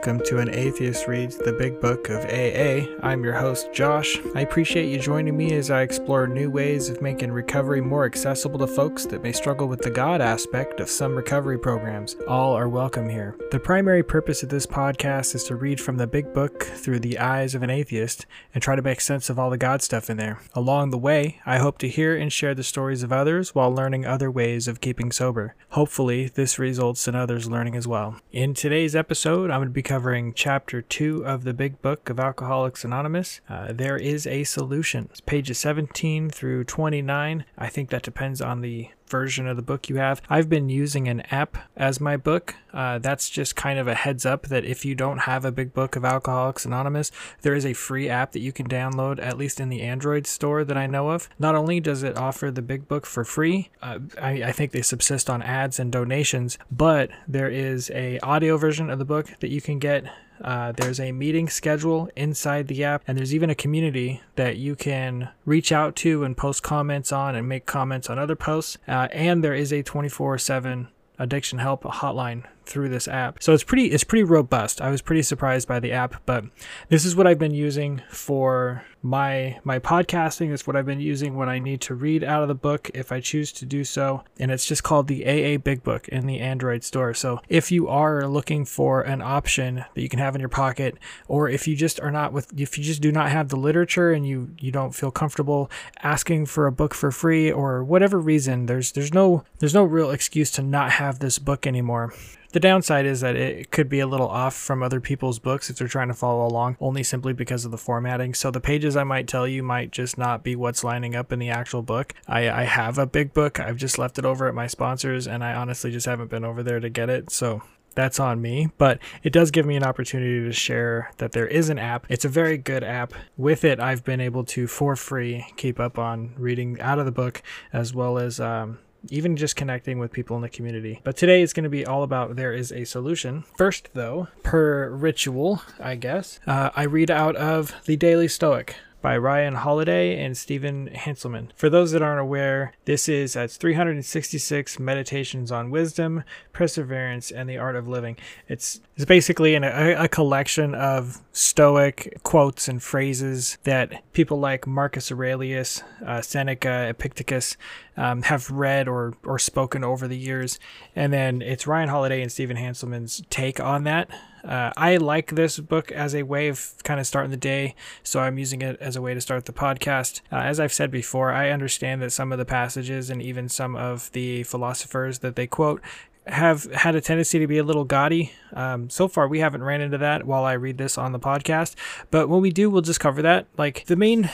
[0.00, 2.86] Welcome to An Atheist Reads the Big Book of AA.
[3.06, 4.18] I'm your host, Josh.
[4.34, 8.58] I appreciate you joining me as I explore new ways of making recovery more accessible
[8.60, 12.16] to folks that may struggle with the God aspect of some recovery programs.
[12.26, 13.36] All are welcome here.
[13.50, 17.18] The primary purpose of this podcast is to read from the Big Book through the
[17.18, 20.16] eyes of an atheist and try to make sense of all the God stuff in
[20.16, 20.40] there.
[20.54, 24.06] Along the way, I hope to hear and share the stories of others while learning
[24.06, 25.54] other ways of keeping sober.
[25.72, 28.16] Hopefully, this results in others learning as well.
[28.32, 32.20] In today's episode, I'm going to be covering chapter two of the big book of
[32.20, 33.40] Alcoholics Anonymous.
[33.48, 35.08] Uh, there is a solution.
[35.10, 37.44] It's pages 17 through 29.
[37.58, 40.22] I think that depends on the version of the book you have.
[40.28, 42.54] I've been using an app as my book.
[42.72, 45.74] Uh, that's just kind of a heads up that if you don't have a big
[45.74, 47.10] book of Alcoholics Anonymous,
[47.42, 50.64] there is a free app that you can download, at least in the Android store
[50.64, 51.28] that I know of.
[51.38, 54.82] Not only does it offer the big book for free, uh, I, I think they
[54.82, 59.50] subsist on ads and donations, but there is a audio version of the book that
[59.50, 60.04] you can get
[60.42, 64.74] uh, there's a meeting schedule inside the app, and there's even a community that you
[64.74, 68.78] can reach out to and post comments on and make comments on other posts.
[68.88, 73.42] Uh, and there is a 24 7 addiction help hotline through this app.
[73.42, 74.80] So it's pretty it's pretty robust.
[74.80, 76.44] I was pretty surprised by the app, but
[76.88, 80.52] this is what I've been using for my my podcasting.
[80.52, 83.10] It's what I've been using when I need to read out of the book if
[83.12, 84.22] I choose to do so.
[84.38, 87.14] And it's just called the AA Big Book in the Android store.
[87.14, 90.96] So if you are looking for an option that you can have in your pocket,
[91.28, 94.12] or if you just are not with if you just do not have the literature
[94.12, 95.70] and you you don't feel comfortable
[96.02, 100.10] asking for a book for free or whatever reason, there's there's no there's no real
[100.10, 102.12] excuse to not have this book anymore.
[102.52, 105.76] The downside is that it could be a little off from other people's books if
[105.76, 108.34] they're trying to follow along, only simply because of the formatting.
[108.34, 111.38] So the pages I might tell you might just not be what's lining up in
[111.38, 112.12] the actual book.
[112.26, 113.60] I, I have a big book.
[113.60, 116.64] I've just left it over at my sponsors, and I honestly just haven't been over
[116.64, 117.30] there to get it.
[117.30, 117.62] So
[117.94, 121.68] that's on me, but it does give me an opportunity to share that there is
[121.68, 122.06] an app.
[122.08, 123.12] It's a very good app.
[123.36, 127.12] With it, I've been able to, for free, keep up on reading out of the
[127.12, 127.42] book
[127.72, 131.00] as well as um, even just connecting with people in the community.
[131.04, 133.44] But today is going to be all about there is a solution.
[133.56, 139.16] First, though, per ritual, I guess, uh, I read out of the Daily Stoic by
[139.16, 141.50] Ryan Holiday and Stephen Hanselman.
[141.56, 147.58] For those that aren't aware, this is uh, 366 meditations on wisdom, perseverance, and the
[147.58, 148.16] art of living.
[148.48, 154.66] It's it's basically an, a, a collection of Stoic quotes and phrases that people like
[154.66, 157.56] Marcus Aurelius, uh, Seneca, Epictetus
[157.96, 160.58] um, have read or or spoken over the years,
[160.94, 164.10] and then it's Ryan Holiday and Stephen Hanselman's take on that.
[164.44, 168.20] Uh, I like this book as a way of kind of starting the day, so
[168.20, 170.20] I'm using it as a way to start the podcast.
[170.32, 173.76] Uh, as I've said before, I understand that some of the passages and even some
[173.76, 175.80] of the philosophers that they quote
[176.26, 178.32] have had a tendency to be a little gaudy.
[178.52, 181.74] Um, so far, we haven't ran into that while I read this on the podcast,
[182.10, 183.46] but when we do, we'll just cover that.
[183.56, 184.30] Like the main,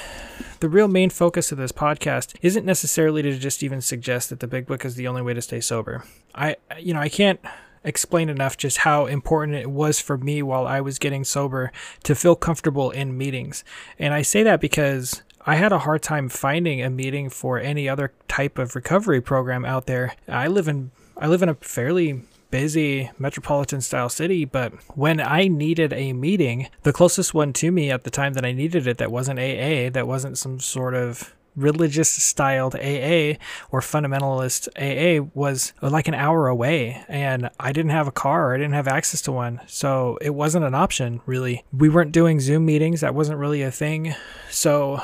[0.61, 4.47] the real main focus of this podcast isn't necessarily to just even suggest that the
[4.47, 6.05] big book is the only way to stay sober.
[6.35, 7.41] I, you know, I can't
[7.87, 12.15] explain enough just how important it was for me while I was getting sober to
[12.15, 13.65] feel comfortable in meetings.
[13.99, 17.89] And I say that because I had a hard time finding a meeting for any
[17.89, 20.15] other type of recovery program out there.
[20.29, 25.49] I live in I live in a fairly busy metropolitan style city, but when I
[25.49, 28.99] needed a meeting, the closest one to me at the time that I needed it
[28.99, 33.39] that wasn't AA, that wasn't some sort of religious styled AA
[33.71, 38.55] or fundamentalist AA was uh, like an hour away and I didn't have a car,
[38.55, 39.61] I didn't have access to one.
[39.67, 41.65] So it wasn't an option really.
[41.73, 44.15] We weren't doing Zoom meetings, that wasn't really a thing.
[44.51, 45.01] So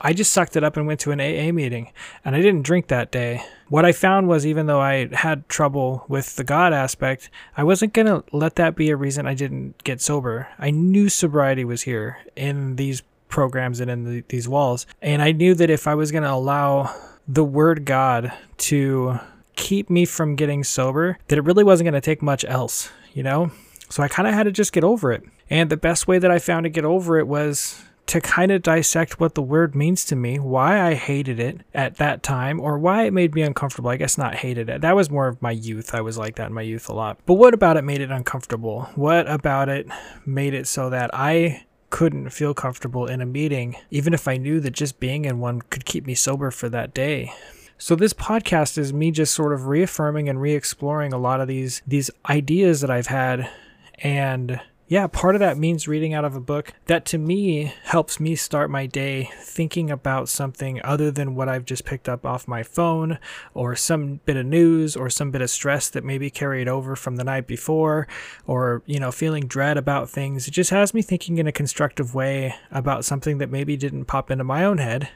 [0.00, 1.90] I just sucked it up and went to an AA meeting,
[2.24, 3.42] and I didn't drink that day.
[3.68, 7.94] What I found was even though I had trouble with the God aspect, I wasn't
[7.94, 10.48] going to let that be a reason I didn't get sober.
[10.58, 15.32] I knew sobriety was here in these programs and in the, these walls, and I
[15.32, 16.94] knew that if I was going to allow
[17.28, 19.18] the word God to
[19.56, 23.22] keep me from getting sober, that it really wasn't going to take much else, you
[23.22, 23.50] know?
[23.88, 25.24] So I kind of had to just get over it.
[25.48, 28.62] And the best way that I found to get over it was to kind of
[28.62, 32.78] dissect what the word means to me, why I hated it at that time, or
[32.78, 33.90] why it made me uncomfortable.
[33.90, 34.80] I guess not hated it.
[34.80, 35.94] That was more of my youth.
[35.94, 37.18] I was like that in my youth a lot.
[37.26, 38.82] But what about it made it uncomfortable?
[38.94, 39.88] What about it
[40.24, 44.60] made it so that I couldn't feel comfortable in a meeting, even if I knew
[44.60, 47.32] that just being in one could keep me sober for that day?
[47.78, 51.82] So this podcast is me just sort of reaffirming and re-exploring a lot of these
[51.86, 53.50] these ideas that I've had
[53.98, 58.20] and yeah, part of that means reading out of a book that to me helps
[58.20, 62.46] me start my day thinking about something other than what I've just picked up off
[62.46, 63.18] my phone
[63.52, 67.16] or some bit of news or some bit of stress that maybe carried over from
[67.16, 68.06] the night before
[68.46, 70.46] or, you know, feeling dread about things.
[70.46, 74.30] It just has me thinking in a constructive way about something that maybe didn't pop
[74.30, 75.08] into my own head.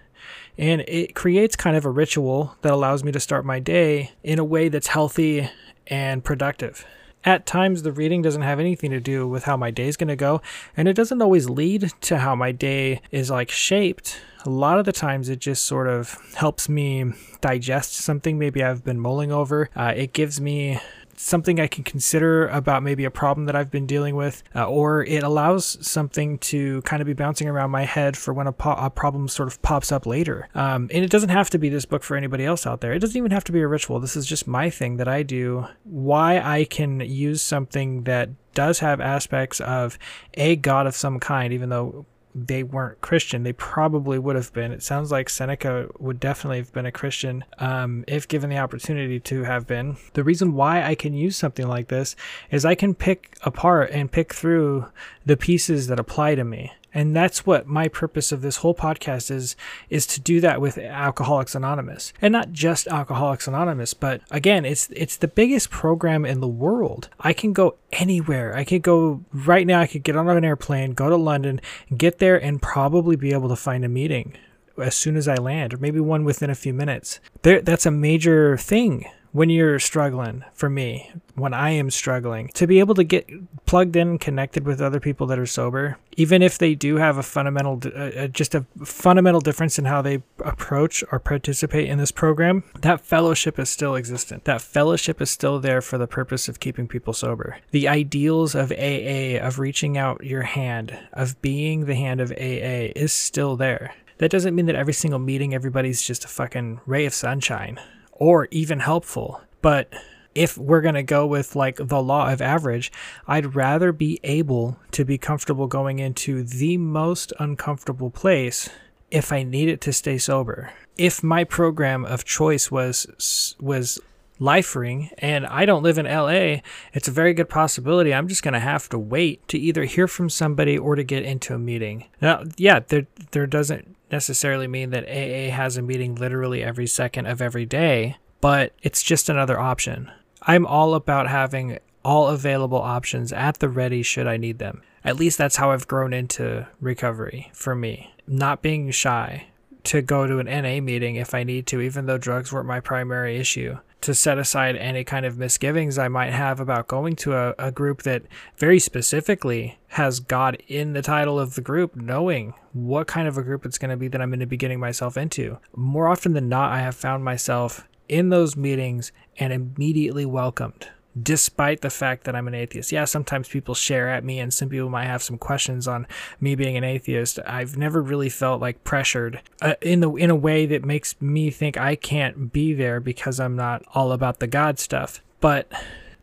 [0.58, 4.40] And it creates kind of a ritual that allows me to start my day in
[4.40, 5.48] a way that's healthy
[5.86, 6.84] and productive
[7.24, 10.08] at times the reading doesn't have anything to do with how my day is going
[10.08, 10.40] to go
[10.76, 14.20] and it doesn't always lead to how my day is like shaped.
[14.46, 17.12] A lot of the times it just sort of helps me
[17.42, 19.68] digest something maybe i've been mulling over.
[19.76, 20.80] Uh, it gives me
[21.20, 25.04] something I can consider about maybe a problem that I've been dealing with, uh, or
[25.04, 28.72] it allows something to kind of be bouncing around my head for when a, po-
[28.72, 30.48] a problem sort of pops up later.
[30.54, 32.92] Um, and it doesn't have to be this book for anybody else out there.
[32.92, 34.00] It doesn't even have to be a ritual.
[34.00, 35.66] This is just my thing that I do.
[35.84, 39.98] Why I can use something that does have aspects of
[40.34, 43.42] a god of some kind, even though they weren't Christian.
[43.42, 44.72] They probably would have been.
[44.72, 49.18] It sounds like Seneca would definitely have been a Christian um, if given the opportunity
[49.20, 49.96] to have been.
[50.14, 52.16] The reason why I can use something like this
[52.50, 54.86] is I can pick apart and pick through
[55.26, 59.30] the pieces that apply to me and that's what my purpose of this whole podcast
[59.30, 59.56] is
[59.88, 62.12] is to do that with alcoholics anonymous.
[62.20, 67.08] And not just alcoholics anonymous but again it's it's the biggest program in the world.
[67.18, 68.56] I can go anywhere.
[68.56, 71.60] I could go right now i could get on an airplane go to london
[71.96, 74.36] get there and probably be able to find a meeting
[74.78, 77.20] as soon as i land or maybe one within a few minutes.
[77.42, 82.66] There that's a major thing when you're struggling for me when i am struggling to
[82.66, 83.28] be able to get
[83.66, 87.22] plugged in connected with other people that are sober even if they do have a
[87.22, 92.12] fundamental uh, uh, just a fundamental difference in how they approach or participate in this
[92.12, 94.44] program that fellowship is still existent.
[94.44, 97.56] That fellowship is still there for the purpose of keeping people sober.
[97.70, 102.92] The ideals of aa of reaching out your hand of being the hand of aa
[102.96, 103.94] is still there.
[104.18, 107.80] That doesn't mean that every single meeting everybody's just a fucking ray of sunshine
[108.20, 109.40] or even helpful.
[109.62, 109.92] But
[110.32, 112.92] if we're going to go with like the law of average,
[113.26, 118.70] I'd rather be able to be comfortable going into the most uncomfortable place
[119.10, 120.72] if I need it to stay sober.
[120.96, 123.98] If my program of choice was was
[124.40, 126.60] LifeRing and I don't live in LA,
[126.94, 130.06] it's a very good possibility I'm just going to have to wait to either hear
[130.06, 132.06] from somebody or to get into a meeting.
[132.22, 137.26] Now, yeah, there there doesn't necessarily mean that AA has a meeting literally every second
[137.26, 140.10] of every day, but it's just another option.
[140.42, 144.82] I'm all about having all available options at the ready should I need them.
[145.04, 148.14] At least that's how I've grown into recovery for me.
[148.26, 149.46] Not being shy
[149.84, 152.80] to go to an NA meeting if I need to, even though drugs weren't my
[152.80, 157.34] primary issue to set aside any kind of misgivings I might have about going to
[157.34, 158.22] a, a group that
[158.56, 163.42] very specifically has God in the title of the group, knowing what kind of a
[163.42, 165.58] group it's going to be that I'm going to be getting myself into.
[165.74, 170.88] More often than not, I have found myself in those meetings and immediately welcomed
[171.20, 172.92] despite the fact that I'm an atheist.
[172.92, 176.06] Yeah, sometimes people share at me and some people might have some questions on
[176.40, 177.38] me being an atheist.
[177.46, 181.50] I've never really felt like pressured uh, in the in a way that makes me
[181.50, 185.20] think I can't be there because I'm not all about the God stuff.
[185.40, 185.70] But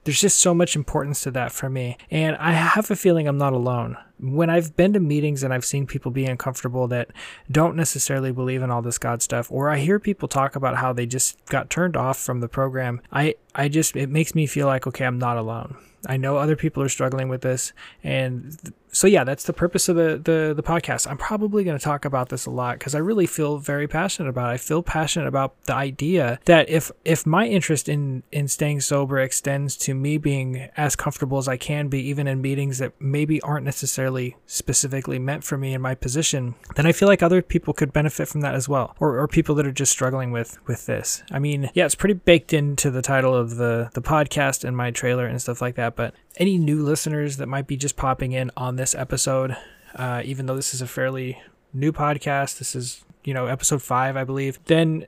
[0.03, 1.97] there's just so much importance to that for me.
[2.09, 3.97] And I have a feeling I'm not alone.
[4.19, 7.09] When I've been to meetings and I've seen people be uncomfortable that
[7.51, 10.93] don't necessarily believe in all this God stuff, or I hear people talk about how
[10.93, 14.67] they just got turned off from the program, I, I just, it makes me feel
[14.67, 15.77] like, okay, I'm not alone.
[16.07, 17.73] I know other people are struggling with this.
[18.03, 21.07] And th- so yeah, that's the purpose of the the, the podcast.
[21.07, 24.29] I'm probably going to talk about this a lot because I really feel very passionate
[24.29, 24.53] about it.
[24.53, 29.19] I feel passionate about the idea that if if my interest in in staying sober
[29.19, 33.41] extends to me being as comfortable as I can be, even in meetings that maybe
[33.41, 37.73] aren't necessarily specifically meant for me in my position, then I feel like other people
[37.73, 40.85] could benefit from that as well, or or people that are just struggling with with
[40.85, 41.23] this.
[41.29, 44.91] I mean, yeah, it's pretty baked into the title of the the podcast and my
[44.91, 48.51] trailer and stuff like that, but any new listeners that might be just popping in
[48.55, 49.57] on this episode,
[49.95, 51.41] uh, even though this is a fairly
[51.73, 54.59] new podcast, this is you know episode five, I believe.
[54.65, 55.05] Then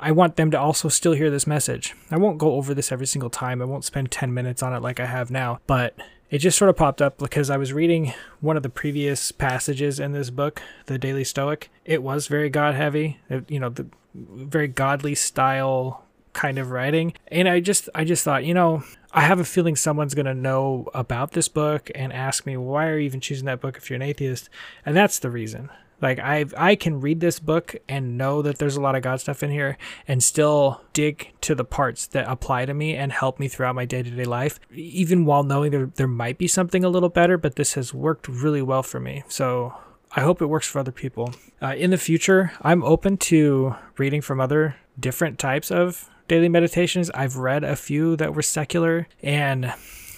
[0.00, 1.94] I want them to also still hear this message.
[2.10, 3.60] I won't go over this every single time.
[3.60, 5.94] I won't spend ten minutes on it like I have now, but
[6.30, 9.98] it just sort of popped up because I was reading one of the previous passages
[9.98, 11.70] in this book, The Daily Stoic.
[11.84, 13.18] It was very God heavy,
[13.48, 16.04] you know, the very godly style
[16.34, 17.14] kind of writing.
[17.28, 20.34] And I just I just thought, you know, I have a feeling someone's going to
[20.34, 23.88] know about this book and ask me, why are you even choosing that book if
[23.88, 24.50] you're an atheist?
[24.84, 25.70] And that's the reason.
[26.00, 29.20] Like I I can read this book and know that there's a lot of God
[29.20, 33.40] stuff in here and still dig to the parts that apply to me and help
[33.40, 37.08] me throughout my day-to-day life even while knowing there there might be something a little
[37.08, 39.24] better, but this has worked really well for me.
[39.28, 39.74] So
[40.12, 41.34] I hope it works for other people.
[41.60, 47.10] Uh, in the future, I'm open to reading from other different types of daily meditations.
[47.10, 49.72] I've read a few that were secular and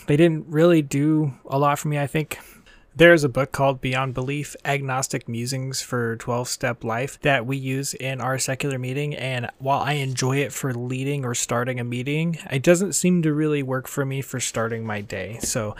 [0.07, 1.99] they didn't really do a lot for me.
[1.99, 2.38] I think
[2.97, 7.95] there's a book called Beyond Belief Agnostic Musings for 12 Step Life that we use
[7.95, 9.14] in our secular meeting.
[9.14, 13.33] And while I enjoy it for leading or starting a meeting, it doesn't seem to
[13.33, 15.38] really work for me for starting my day.
[15.40, 15.76] So,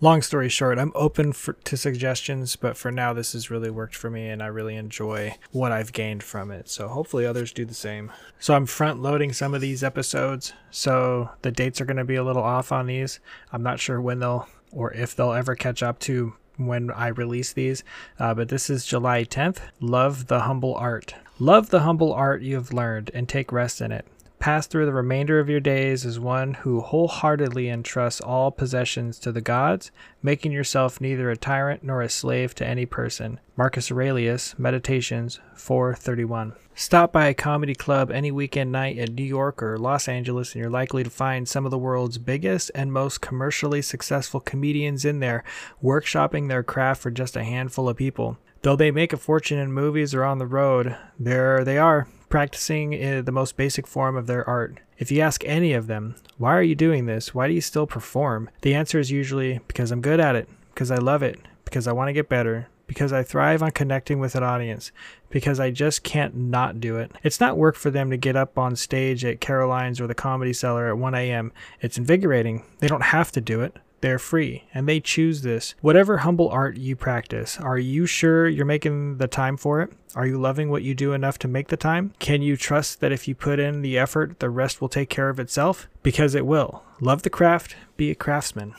[0.00, 3.94] long story short, I'm open for, to suggestions, but for now, this has really worked
[3.94, 6.68] for me and I really enjoy what I've gained from it.
[6.68, 8.12] So, hopefully, others do the same.
[8.38, 10.52] So, I'm front loading some of these episodes.
[10.70, 13.20] So, the dates are going to be a little off on these.
[13.52, 17.52] I'm not sure when they'll or if they'll ever catch up to when I release
[17.52, 17.82] these,
[18.18, 19.58] uh, but this is July 10th.
[19.80, 21.14] Love the humble art.
[21.38, 24.06] Love the humble art you have learned and take rest in it.
[24.44, 29.32] Pass through the remainder of your days as one who wholeheartedly entrusts all possessions to
[29.32, 29.90] the gods,
[30.22, 33.40] making yourself neither a tyrant nor a slave to any person.
[33.56, 36.52] Marcus Aurelius, Meditations 431.
[36.74, 40.60] Stop by a comedy club any weekend night in New York or Los Angeles, and
[40.60, 45.20] you're likely to find some of the world's biggest and most commercially successful comedians in
[45.20, 45.42] there,
[45.82, 48.36] workshopping their craft for just a handful of people.
[48.60, 52.92] Though they make a fortune in movies or on the road, there they are, practicing
[52.94, 54.80] eh, the most basic form of their art.
[54.98, 57.32] If you ask any of them, why are you doing this?
[57.32, 58.50] Why do you still perform?
[58.62, 61.92] The answer is usually because I'm good at it, because I love it, because I
[61.92, 64.90] want to get better, because I thrive on connecting with an audience,
[65.30, 67.12] because I just can't not do it.
[67.22, 70.52] It's not work for them to get up on stage at Caroline's or the Comedy
[70.52, 71.52] Cellar at 1 a.m.
[71.82, 72.64] It's invigorating.
[72.80, 73.76] They don't have to do it.
[74.04, 75.74] They're free and they choose this.
[75.80, 79.94] Whatever humble art you practice, are you sure you're making the time for it?
[80.14, 82.12] Are you loving what you do enough to make the time?
[82.18, 85.30] Can you trust that if you put in the effort, the rest will take care
[85.30, 85.88] of itself?
[86.02, 86.82] Because it will.
[87.00, 88.74] Love the craft, be a craftsman.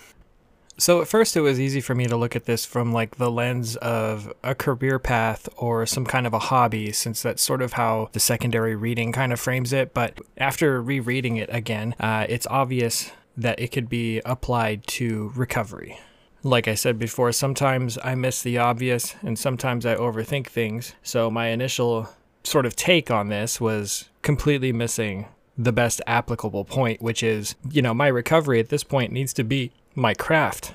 [0.78, 3.32] So at first it was easy for me to look at this from like the
[3.32, 7.74] lens of a career path or some kind of a hobby since that's sort of
[7.74, 12.46] how the secondary reading kind of frames it, but after rereading it again, uh, it's
[12.46, 16.00] obvious that it could be applied to recovery.
[16.44, 20.94] Like I said before, sometimes I miss the obvious and sometimes I overthink things.
[21.02, 22.10] So my initial
[22.44, 25.28] sort of take on this was completely missing
[25.58, 29.44] the best applicable point, which is, you know, my recovery at this point needs to
[29.44, 30.74] be my craft.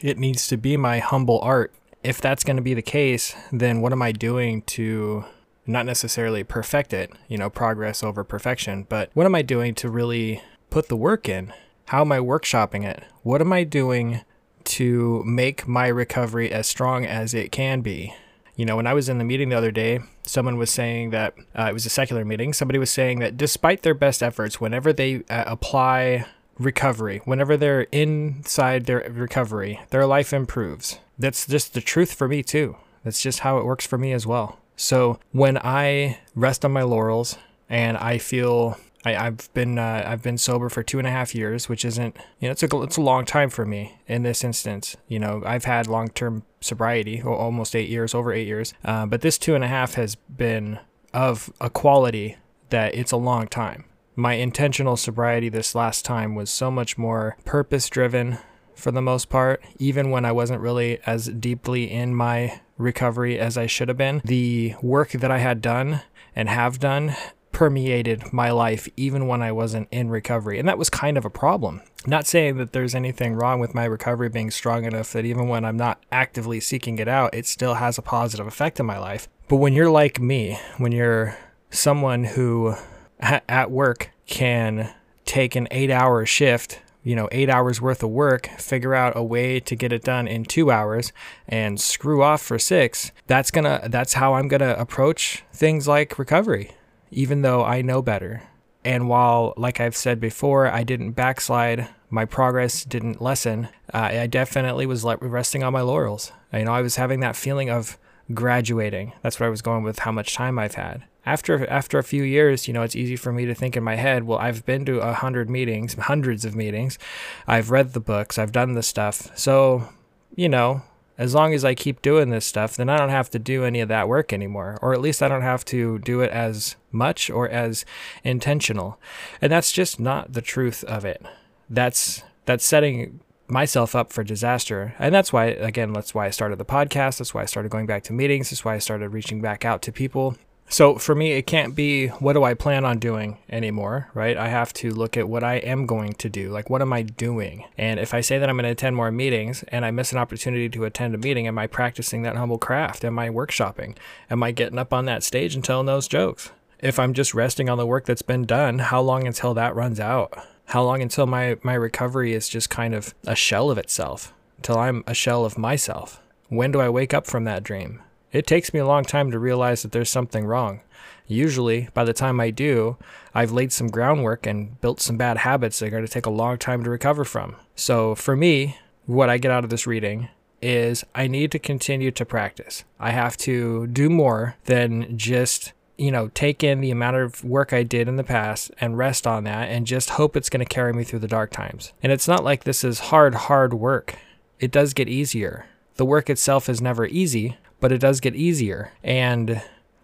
[0.00, 1.72] It needs to be my humble art.
[2.02, 5.24] If that's going to be the case, then what am I doing to
[5.66, 9.90] not necessarily perfect it, you know, progress over perfection, but what am I doing to
[9.90, 11.52] really put the work in?
[11.90, 13.02] How am I workshopping it?
[13.24, 14.20] What am I doing
[14.62, 18.14] to make my recovery as strong as it can be?
[18.54, 21.34] You know, when I was in the meeting the other day, someone was saying that
[21.58, 22.52] uh, it was a secular meeting.
[22.52, 26.26] Somebody was saying that despite their best efforts, whenever they uh, apply
[26.60, 31.00] recovery, whenever they're inside their recovery, their life improves.
[31.18, 32.76] That's just the truth for me, too.
[33.02, 34.60] That's just how it works for me as well.
[34.76, 37.36] So when I rest on my laurels
[37.68, 41.34] and I feel I, have been uh, I've been sober for two and a half
[41.34, 44.44] years, which isn't you know it's a it's a long time for me in this
[44.44, 44.96] instance.
[45.08, 49.22] You know I've had long term sobriety, almost eight years, over eight years, uh, but
[49.22, 50.78] this two and a half has been
[51.12, 52.36] of a quality
[52.68, 53.84] that it's a long time
[54.16, 58.38] my intentional sobriety this last time was so much more purpose driven
[58.74, 63.56] for the most part, even when I wasn't really as deeply in my recovery as
[63.56, 64.20] I should have been.
[64.24, 66.02] The work that I had done
[66.34, 67.14] and have done
[67.52, 70.58] permeated my life even when I wasn't in recovery.
[70.58, 71.82] And that was kind of a problem.
[72.06, 75.64] Not saying that there's anything wrong with my recovery being strong enough that even when
[75.64, 79.28] I'm not actively seeking it out, it still has a positive effect in my life.
[79.48, 81.36] But when you're like me, when you're
[81.70, 82.74] someone who
[83.20, 84.92] at work can
[85.24, 89.22] take an eight hour shift, you know, eight hours worth of work, figure out a
[89.22, 91.12] way to get it done in two hours
[91.48, 96.72] and screw off for six, that's gonna, that's how I'm gonna approach things like recovery,
[97.10, 98.42] even though I know better.
[98.84, 104.26] And while, like I've said before, I didn't backslide, my progress didn't lessen, uh, I
[104.26, 106.32] definitely was like resting on my laurels.
[106.52, 107.98] You know, I was having that feeling of
[108.32, 109.12] graduating.
[109.22, 112.22] That's what I was going with how much time I've had after after a few
[112.22, 114.84] years, you know, it's easy for me to think in my head, well, I've been
[114.86, 116.98] to a hundred meetings, hundreds of meetings,
[117.46, 119.36] I've read the books, I've done the stuff.
[119.38, 119.88] So,
[120.34, 120.82] you know,
[121.20, 123.80] as long as I keep doing this stuff, then I don't have to do any
[123.80, 127.28] of that work anymore, or at least I don't have to do it as much
[127.28, 127.84] or as
[128.24, 128.98] intentional.
[129.42, 131.22] And that's just not the truth of it.
[131.68, 134.94] That's that's setting myself up for disaster.
[134.98, 137.18] And that's why, again, that's why I started the podcast.
[137.18, 138.48] That's why I started going back to meetings.
[138.48, 140.36] That's why I started reaching back out to people.
[140.72, 144.36] So for me, it can't be what do I plan on doing anymore, right?
[144.36, 146.48] I have to look at what I am going to do.
[146.50, 147.64] Like, what am I doing?
[147.76, 150.18] And if I say that I'm going to attend more meetings and I miss an
[150.18, 153.04] opportunity to attend a meeting, am I practicing that humble craft?
[153.04, 153.96] Am I workshopping?
[154.30, 156.52] Am I getting up on that stage and telling those jokes?
[156.78, 159.98] If I'm just resting on the work that's been done, how long until that runs
[159.98, 160.38] out?
[160.66, 164.32] How long until my, my recovery is just kind of a shell of itself?
[164.58, 166.22] Until I'm a shell of myself?
[166.48, 168.02] When do I wake up from that dream?
[168.32, 170.80] It takes me a long time to realize that there's something wrong.
[171.26, 172.96] Usually, by the time I do,
[173.34, 176.30] I've laid some groundwork and built some bad habits that are going to take a
[176.30, 177.56] long time to recover from.
[177.76, 180.28] So, for me, what I get out of this reading
[180.62, 182.84] is I need to continue to practice.
[182.98, 187.72] I have to do more than just, you know, take in the amount of work
[187.72, 190.74] I did in the past and rest on that and just hope it's going to
[190.74, 191.92] carry me through the dark times.
[192.02, 194.16] And it's not like this is hard, hard work.
[194.58, 195.66] It does get easier.
[195.96, 198.92] The work itself is never easy, but it does get easier.
[199.02, 199.62] And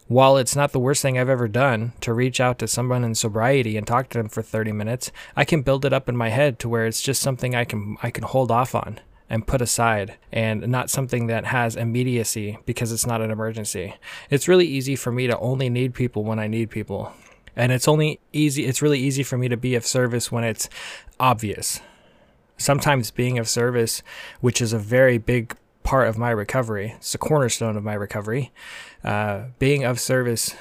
[0.09, 3.15] while it's not the worst thing I've ever done to reach out to someone in
[3.15, 6.29] sobriety and talk to them for 30 minutes, I can build it up in my
[6.29, 9.61] head to where it's just something I can I can hold off on and put
[9.61, 13.95] aside and not something that has immediacy because it's not an emergency.
[14.31, 17.13] It's really easy for me to only need people when I need people.
[17.57, 20.69] And it's only easy it's really easy for me to be of service when it's
[21.19, 21.81] obvious.
[22.59, 24.03] Sometimes being of service,
[24.41, 25.57] which is a very big
[25.87, 26.95] part of my recovery.
[26.97, 28.53] It's a cornerstone of my recovery.
[29.05, 30.55] Uh, being of service,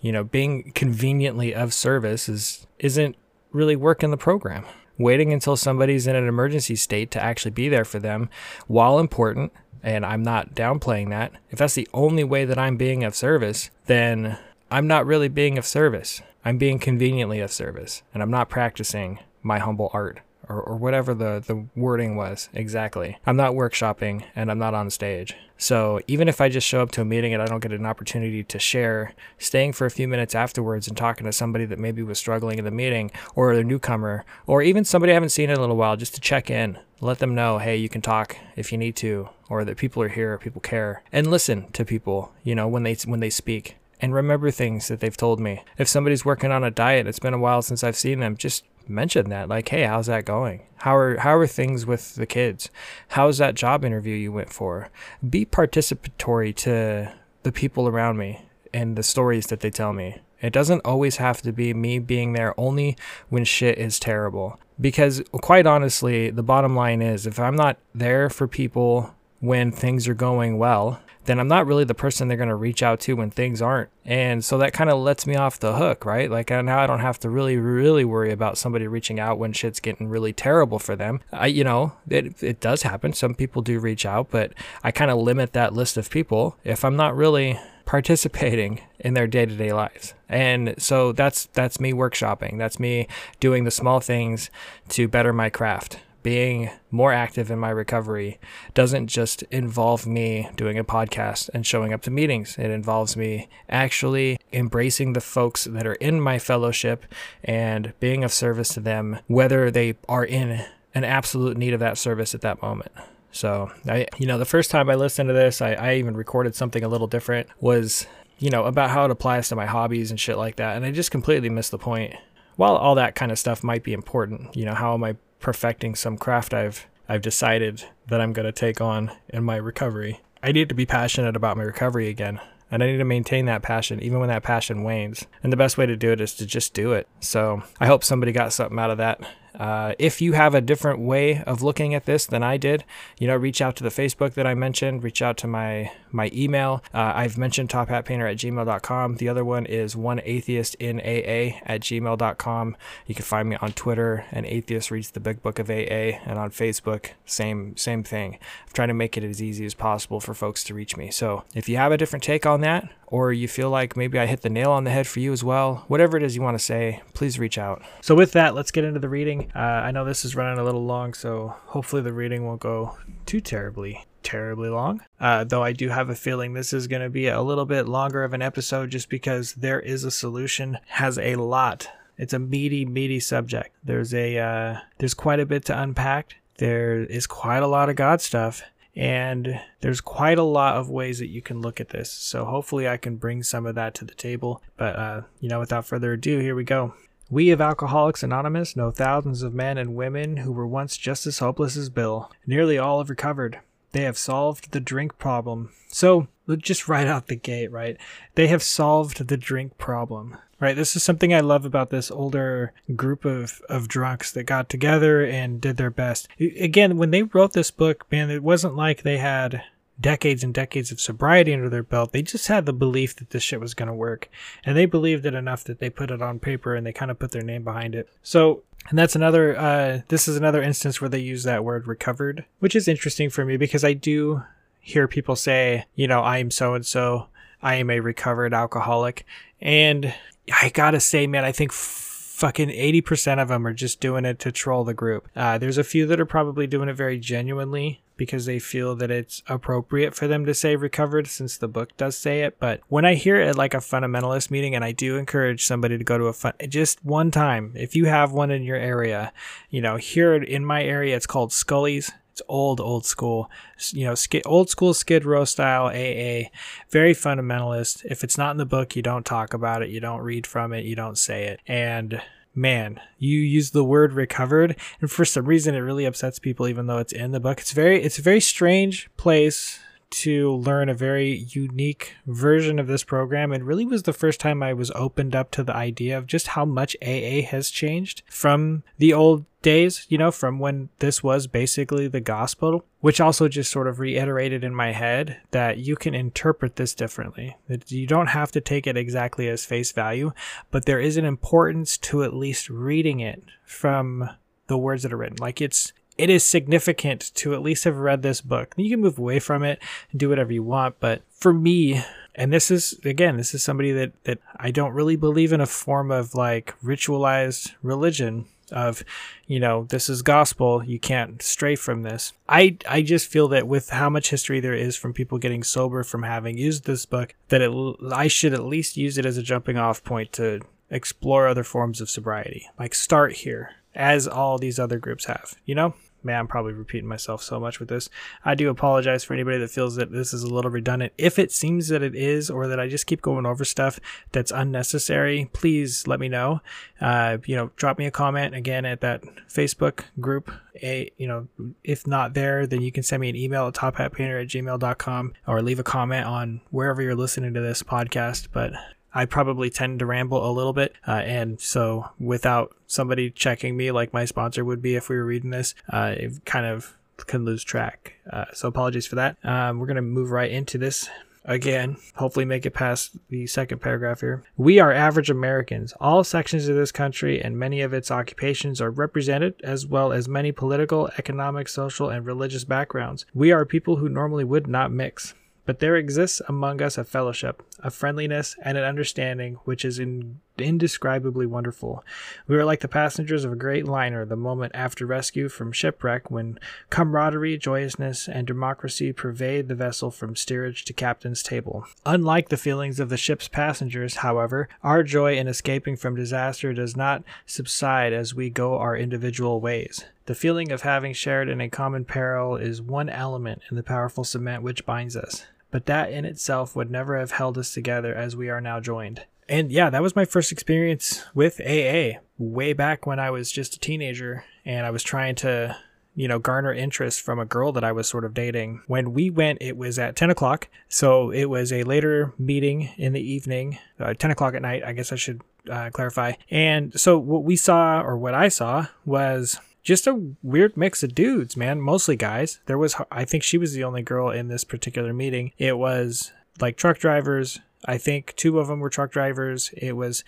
[0.00, 3.14] you know, being conveniently of service is isn't
[3.52, 4.64] really working the program.
[4.96, 8.28] Waiting until somebody's in an emergency state to actually be there for them,
[8.66, 11.32] while important, and I'm not downplaying that.
[11.50, 14.38] If that's the only way that I'm being of service, then
[14.70, 16.22] I'm not really being of service.
[16.44, 20.20] I'm being conveniently of service, and I'm not practicing my humble art
[20.50, 23.16] or, or whatever the, the wording was exactly.
[23.24, 25.34] I'm not workshopping and I'm not on stage.
[25.56, 27.86] So even if I just show up to a meeting and I don't get an
[27.86, 32.02] opportunity to share, staying for a few minutes afterwards and talking to somebody that maybe
[32.02, 35.56] was struggling in the meeting or a newcomer or even somebody I haven't seen in
[35.56, 38.72] a little while just to check in, let them know, hey, you can talk if
[38.72, 42.54] you need to, or that people are here, people care, and listen to people, you
[42.54, 45.62] know, when they when they speak and remember things that they've told me.
[45.78, 48.64] If somebody's working on a diet, it's been a while since I've seen them, just
[48.88, 50.62] mention that like hey how's that going?
[50.76, 52.70] How are how are things with the kids?
[53.08, 54.90] How's that job interview you went for?
[55.28, 57.12] Be participatory to
[57.42, 60.20] the people around me and the stories that they tell me.
[60.40, 62.96] It doesn't always have to be me being there only
[63.28, 64.58] when shit is terrible.
[64.80, 70.08] Because quite honestly the bottom line is if i'm not there for people when things
[70.08, 73.14] are going well then I'm not really the person they're going to reach out to
[73.14, 73.90] when things aren't.
[74.04, 76.30] And so that kind of lets me off the hook, right?
[76.30, 79.80] Like now I don't have to really, really worry about somebody reaching out when shit's
[79.80, 81.20] getting really terrible for them.
[81.32, 83.12] I, you know, it, it does happen.
[83.12, 84.52] Some people do reach out, but
[84.82, 89.26] I kind of limit that list of people if I'm not really participating in their
[89.26, 90.14] day-to-day lives.
[90.28, 92.56] And so that's that's me workshopping.
[92.56, 93.08] That's me
[93.40, 94.48] doing the small things
[94.90, 98.38] to better my craft being more active in my recovery
[98.74, 102.56] doesn't just involve me doing a podcast and showing up to meetings.
[102.58, 107.06] It involves me actually embracing the folks that are in my fellowship
[107.42, 111.98] and being of service to them, whether they are in an absolute need of that
[111.98, 112.92] service at that moment.
[113.32, 116.54] So, I, you know, the first time I listened to this, I, I even recorded
[116.54, 118.06] something a little different, was,
[118.38, 120.76] you know, about how it applies to my hobbies and shit like that.
[120.76, 122.16] And I just completely missed the point.
[122.56, 125.94] While all that kind of stuff might be important, you know, how am I perfecting
[125.94, 130.20] some craft I've I've decided that I'm going to take on in my recovery.
[130.44, 132.40] I need to be passionate about my recovery again.
[132.70, 135.26] And I need to maintain that passion even when that passion wanes.
[135.42, 137.08] And the best way to do it is to just do it.
[137.18, 139.20] So I hope somebody got something out of that.
[139.58, 142.84] Uh, if you have a different way of looking at this than I did,
[143.18, 146.30] you know, reach out to the Facebook that I mentioned, reach out to my my
[146.34, 146.82] email.
[146.92, 149.16] Uh, I've mentioned tophatpainter at gmail.com.
[149.16, 152.76] The other one is one atheist in AA at gmail.com.
[153.06, 156.38] You can find me on Twitter and atheist reads the big book of AA and
[156.38, 158.34] on Facebook, same same thing.
[158.34, 161.10] I'm trying to make it as easy as possible for folks to reach me.
[161.10, 164.26] So if you have a different take on that, or you feel like maybe I
[164.26, 166.56] hit the nail on the head for you as well, whatever it is you want
[166.58, 167.82] to say, please reach out.
[168.00, 169.39] So, with that, let's get into the reading.
[169.54, 172.96] Uh, I know this is running a little long, so hopefully the reading won't go
[173.26, 175.00] too terribly terribly long.
[175.18, 177.88] Uh, though I do have a feeling this is going to be a little bit
[177.88, 181.88] longer of an episode just because there is a solution, has a lot.
[182.18, 183.74] It's a meaty, meaty subject.
[183.82, 186.36] There's a uh, there's quite a bit to unpack.
[186.58, 188.62] There is quite a lot of God stuff,
[188.94, 192.12] and there's quite a lot of ways that you can look at this.
[192.12, 194.62] So hopefully I can bring some of that to the table.
[194.76, 196.92] But, uh, you know, without further ado, here we go.
[197.32, 201.38] We of Alcoholics Anonymous know thousands of men and women who were once just as
[201.38, 202.28] hopeless as Bill.
[202.44, 203.60] Nearly all have recovered.
[203.92, 205.70] They have solved the drink problem.
[205.88, 206.26] So,
[206.58, 207.96] just right out the gate, right?
[208.34, 210.38] They have solved the drink problem.
[210.58, 210.76] Right.
[210.76, 215.24] This is something I love about this older group of, of drunks that got together
[215.24, 216.28] and did their best.
[216.38, 219.62] Again, when they wrote this book, man, it wasn't like they had
[220.00, 222.12] decades and decades of sobriety under their belt.
[222.12, 224.28] They just had the belief that this shit was going to work.
[224.64, 227.18] And they believed it enough that they put it on paper and they kind of
[227.18, 228.08] put their name behind it.
[228.22, 232.44] So, and that's another, uh, this is another instance where they use that word recovered,
[232.60, 234.42] which is interesting for me because I do
[234.80, 237.26] hear people say, you know, I am so and so,
[237.62, 239.26] I am a recovered alcoholic.
[239.60, 240.14] And
[240.60, 244.50] I gotta say, man, I think fucking 80% of them are just doing it to
[244.50, 245.28] troll the group.
[245.36, 249.10] Uh, there's a few that are probably doing it very genuinely because they feel that
[249.10, 252.58] it's appropriate for them to say recovered since the book does say it.
[252.60, 256.04] But when I hear it like a fundamentalist meeting, and I do encourage somebody to
[256.04, 259.32] go to a fun, just one time, if you have one in your area,
[259.70, 262.12] you know, here in my area, it's called Scully's.
[262.32, 263.50] It's old, old school,
[263.90, 266.50] you know, old school Skid Row style AA,
[266.90, 268.04] very fundamentalist.
[268.04, 270.74] If it's not in the book, you don't talk about it, you don't read from
[270.74, 271.60] it, you don't say it.
[271.66, 272.20] And
[272.54, 276.86] man, you use the word recovered, and for some reason, it really upsets people, even
[276.86, 277.60] though it's in the book.
[277.60, 283.04] It's very, it's a very strange place to learn a very unique version of this
[283.04, 283.52] program.
[283.52, 286.48] It really was the first time I was opened up to the idea of just
[286.48, 291.46] how much AA has changed from the old days, you know, from when this was
[291.46, 296.14] basically the gospel, which also just sort of reiterated in my head that you can
[296.14, 297.56] interpret this differently.
[297.68, 300.32] That you don't have to take it exactly as face value,
[300.70, 304.30] but there is an importance to at least reading it from
[304.66, 305.38] the words that are written.
[305.38, 308.74] Like it's it is significant to at least have read this book.
[308.76, 309.80] You can move away from it
[310.10, 312.02] and do whatever you want, but for me,
[312.34, 315.66] and this is again, this is somebody that that I don't really believe in a
[315.66, 319.02] form of like ritualized religion of
[319.46, 322.34] you know this is gospel you can't stray from this.
[322.48, 326.04] I i just feel that with how much history there is from people getting sober
[326.04, 329.42] from having used this book that it i should at least use it as a
[329.42, 332.68] jumping off point to explore other forms of sobriety.
[332.78, 337.08] Like start here as all these other groups have you know man, I'm probably repeating
[337.08, 338.08] myself so much with this.
[338.44, 341.12] I do apologize for anybody that feels that this is a little redundant.
[341.18, 344.00] If it seems that it is, or that I just keep going over stuff
[344.32, 346.60] that's unnecessary, please let me know.
[347.00, 350.50] Uh, you know, drop me a comment again at that Facebook group.
[350.82, 351.48] A, you know,
[351.84, 355.62] if not there, then you can send me an email at tophatpainter at gmail.com or
[355.62, 358.48] leave a comment on wherever you're listening to this podcast.
[358.52, 358.72] But
[359.14, 360.94] I probably tend to ramble a little bit.
[361.06, 365.24] Uh, and so without somebody checking me like my sponsor would be if we were
[365.24, 366.96] reading this, uh, it kind of
[367.26, 368.14] can lose track.
[368.30, 369.36] Uh, so apologies for that.
[369.44, 371.08] Um, we're going to move right into this
[371.44, 374.42] again, hopefully make it past the second paragraph here.
[374.56, 375.92] We are average Americans.
[376.00, 380.28] All sections of this country and many of its occupations are represented, as well as
[380.28, 383.26] many political, economic, social, and religious backgrounds.
[383.34, 385.34] We are people who normally would not mix.
[385.66, 390.40] But there exists among us a fellowship, a friendliness, and an understanding which is in,
[390.58, 392.04] indescribably wonderful.
[392.46, 396.30] We are like the passengers of a great liner the moment after rescue from shipwreck,
[396.30, 401.86] when camaraderie, joyousness, and democracy pervade the vessel from steerage to captain's table.
[402.04, 406.96] Unlike the feelings of the ship's passengers, however, our joy in escaping from disaster does
[406.96, 410.04] not subside as we go our individual ways.
[410.30, 414.22] The feeling of having shared in a common peril is one element in the powerful
[414.22, 418.36] cement which binds us, but that in itself would never have held us together as
[418.36, 419.24] we are now joined.
[419.48, 423.74] And yeah, that was my first experience with AA way back when I was just
[423.74, 425.76] a teenager and I was trying to,
[426.14, 428.82] you know, garner interest from a girl that I was sort of dating.
[428.86, 430.68] When we went, it was at 10 o'clock.
[430.88, 434.92] So it was a later meeting in the evening, uh, 10 o'clock at night, I
[434.92, 436.34] guess I should uh, clarify.
[436.52, 441.14] And so what we saw, or what I saw, was just a weird mix of
[441.14, 441.80] dudes, man.
[441.80, 442.60] Mostly guys.
[442.66, 445.52] There was, I think she was the only girl in this particular meeting.
[445.58, 447.60] It was like truck drivers.
[447.86, 449.70] I think two of them were truck drivers.
[449.76, 450.22] It was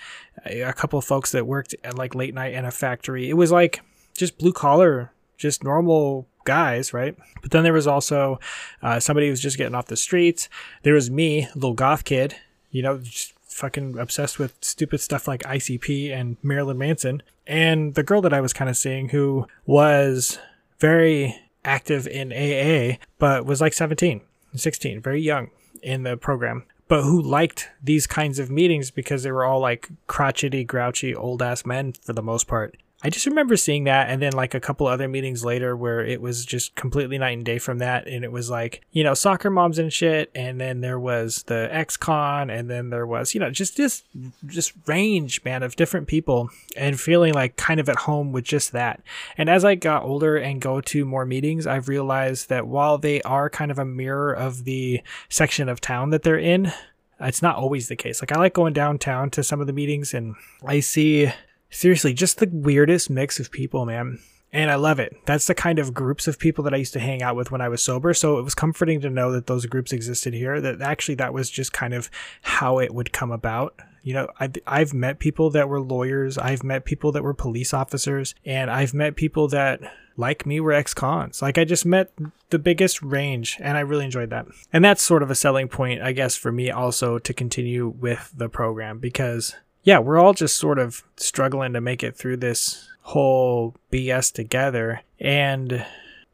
[0.47, 3.29] a couple of folks that worked at like late night in a factory.
[3.29, 3.83] It was like
[4.17, 7.17] just blue collar, just normal guys, right?
[7.43, 8.41] But then there was also
[8.81, 10.49] uh, somebody who was just getting off the streets.
[10.83, 12.37] There was me, little goth kid,
[12.71, 17.23] you know, just fucking obsessed with stupid stuff like ICP and Marilyn Manson.
[17.47, 20.38] And the girl that I was kind of seeing who was
[20.79, 24.21] very active in AA, but was like 17,
[24.55, 25.51] 16, very young
[25.83, 29.88] in the program, but who liked these kinds of meetings because they were all like
[30.07, 32.77] crotchety, grouchy, old ass men for the most part.
[33.05, 36.23] I just remember seeing that and then like a couple other meetings later where it
[36.23, 38.07] was just completely night and day from that.
[38.07, 40.31] And it was like, you know, soccer moms and shit.
[40.35, 44.05] And then there was the ex-con and then there was, you know, just this,
[44.47, 48.71] just range, man, of different people and feeling like kind of at home with just
[48.71, 49.03] that.
[49.37, 53.21] And as I got older and go to more meetings, I've realized that while they
[53.23, 56.73] are kind of a mirror of the section of town that they're in,
[57.21, 58.23] it's not always the case.
[58.23, 61.33] Like I like going downtown to some of the meetings and I see
[61.73, 64.21] seriously just the weirdest mix of people, man.
[64.53, 65.17] And I love it.
[65.25, 67.63] That's the kind of groups of people that I used to hang out with when
[67.63, 68.13] I was sober.
[68.13, 70.61] So it was comforting to know that those groups existed here.
[70.61, 72.11] That actually that was just kind of
[72.43, 73.81] how it would come about.
[74.03, 76.37] You know, I've, I've met people that were lawyers.
[76.37, 79.81] I've met people that were police officers, and I've met people that,
[80.17, 81.41] like me, were ex-cons.
[81.41, 82.13] Like I just met
[82.51, 84.47] the biggest range, and I really enjoyed that.
[84.73, 88.33] And that's sort of a selling point, I guess, for me also to continue with
[88.37, 92.88] the program because yeah, we're all just sort of struggling to make it through this
[93.03, 95.01] whole BS together.
[95.18, 95.85] And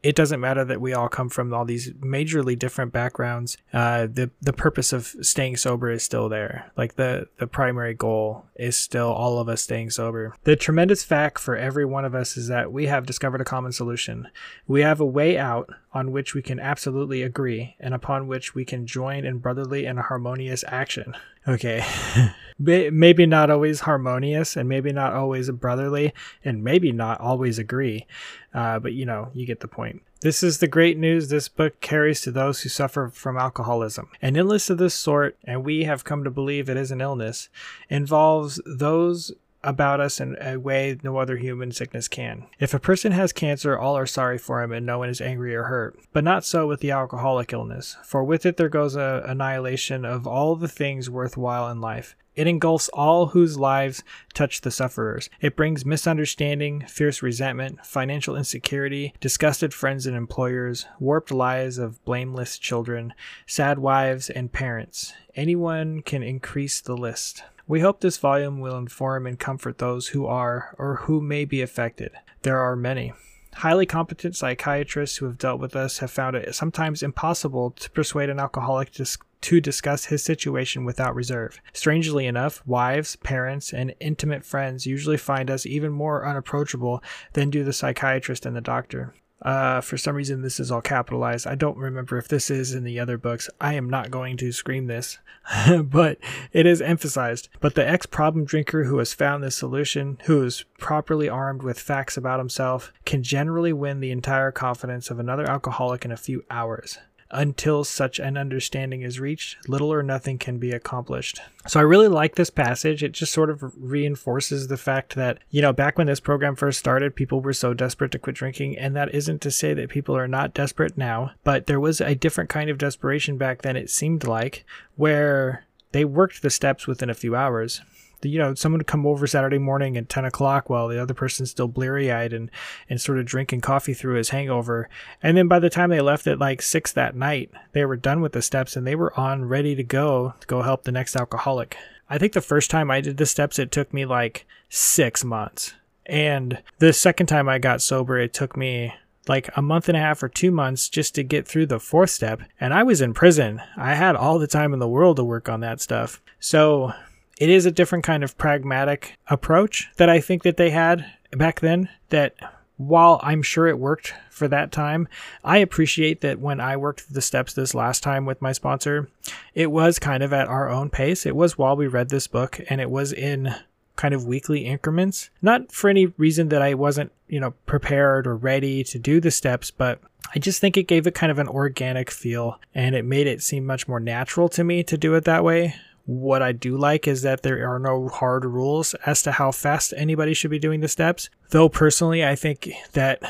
[0.01, 3.57] it doesn't matter that we all come from all these majorly different backgrounds.
[3.73, 6.71] Uh, the the purpose of staying sober is still there.
[6.77, 10.35] Like the the primary goal is still all of us staying sober.
[10.43, 13.73] The tremendous fact for every one of us is that we have discovered a common
[13.73, 14.29] solution.
[14.67, 18.63] We have a way out on which we can absolutely agree, and upon which we
[18.63, 21.15] can join in brotherly and harmonious action.
[21.47, 21.83] Okay.
[22.59, 28.05] maybe not always harmonious and maybe not always brotherly and maybe not always agree.
[28.53, 30.01] Uh, but you know, you get the point.
[30.21, 34.09] This is the great news this book carries to those who suffer from alcoholism.
[34.21, 37.47] An illness of this sort, and we have come to believe it is an illness,
[37.89, 39.31] involves those
[39.63, 42.47] about us in a way no other human sickness can.
[42.59, 45.55] If a person has cancer, all are sorry for him and no one is angry
[45.55, 45.99] or hurt.
[46.13, 50.25] But not so with the alcoholic illness, for with it there goes a annihilation of
[50.25, 52.15] all the things worthwhile in life.
[52.35, 54.01] It engulfs all whose lives
[54.33, 55.29] touch the sufferers.
[55.41, 62.57] It brings misunderstanding, fierce resentment, financial insecurity, disgusted friends and employers, warped lives of blameless
[62.57, 63.13] children,
[63.45, 65.11] sad wives and parents.
[65.35, 67.43] Anyone can increase the list.
[67.69, 71.61] We hope this volume will inform and comfort those who are or who may be
[71.61, 72.11] affected.
[72.41, 73.13] There are many.
[73.53, 78.31] Highly competent psychiatrists who have dealt with us have found it sometimes impossible to persuade
[78.31, 79.05] an alcoholic to,
[79.41, 81.61] to discuss his situation without reserve.
[81.71, 87.03] Strangely enough, wives, parents, and intimate friends usually find us even more unapproachable
[87.33, 89.13] than do the psychiatrist and the doctor.
[89.41, 91.47] Uh, for some reason, this is all capitalized.
[91.47, 93.49] I don't remember if this is in the other books.
[93.61, 95.17] I am not going to scream this,
[95.83, 96.17] but
[96.51, 97.47] it is emphasized.
[97.59, 101.79] But the ex problem drinker who has found this solution, who is properly armed with
[101.79, 106.43] facts about himself, can generally win the entire confidence of another alcoholic in a few
[106.49, 106.97] hours.
[107.31, 111.39] Until such an understanding is reached, little or nothing can be accomplished.
[111.67, 113.03] So I really like this passage.
[113.03, 116.79] It just sort of reinforces the fact that, you know, back when this program first
[116.79, 118.79] started, people were so desperate to quit drinking.
[118.79, 122.15] And that isn't to say that people are not desperate now, but there was a
[122.15, 124.65] different kind of desperation back then, it seemed like,
[124.95, 127.81] where they worked the steps within a few hours
[128.21, 131.51] you know, someone would come over Saturday morning at 10 o'clock while the other person's
[131.51, 132.51] still bleary eyed and,
[132.89, 134.89] and sort of drinking coffee through his hangover.
[135.23, 138.21] And then by the time they left at like six that night, they were done
[138.21, 141.15] with the steps and they were on ready to go to go help the next
[141.15, 141.77] alcoholic.
[142.09, 145.73] I think the first time I did the steps, it took me like six months.
[146.05, 148.93] And the second time I got sober, it took me
[149.27, 152.09] like a month and a half or two months just to get through the fourth
[152.09, 152.41] step.
[152.59, 153.61] And I was in prison.
[153.77, 156.19] I had all the time in the world to work on that stuff.
[156.39, 156.93] So
[157.39, 161.61] it is a different kind of pragmatic approach that I think that they had back
[161.61, 162.35] then that
[162.75, 165.07] while I'm sure it worked for that time,
[165.43, 169.09] I appreciate that when I worked the steps this last time with my sponsor,
[169.53, 171.25] it was kind of at our own pace.
[171.25, 173.53] It was while we read this book and it was in
[173.95, 175.29] kind of weekly increments.
[175.41, 179.31] Not for any reason that I wasn't, you know, prepared or ready to do the
[179.31, 179.99] steps, but
[180.33, 183.43] I just think it gave it kind of an organic feel and it made it
[183.43, 185.75] seem much more natural to me to do it that way.
[186.09, 189.93] What I do like is that there are no hard rules as to how fast
[189.95, 191.29] anybody should be doing the steps.
[191.51, 193.21] Though personally, I think that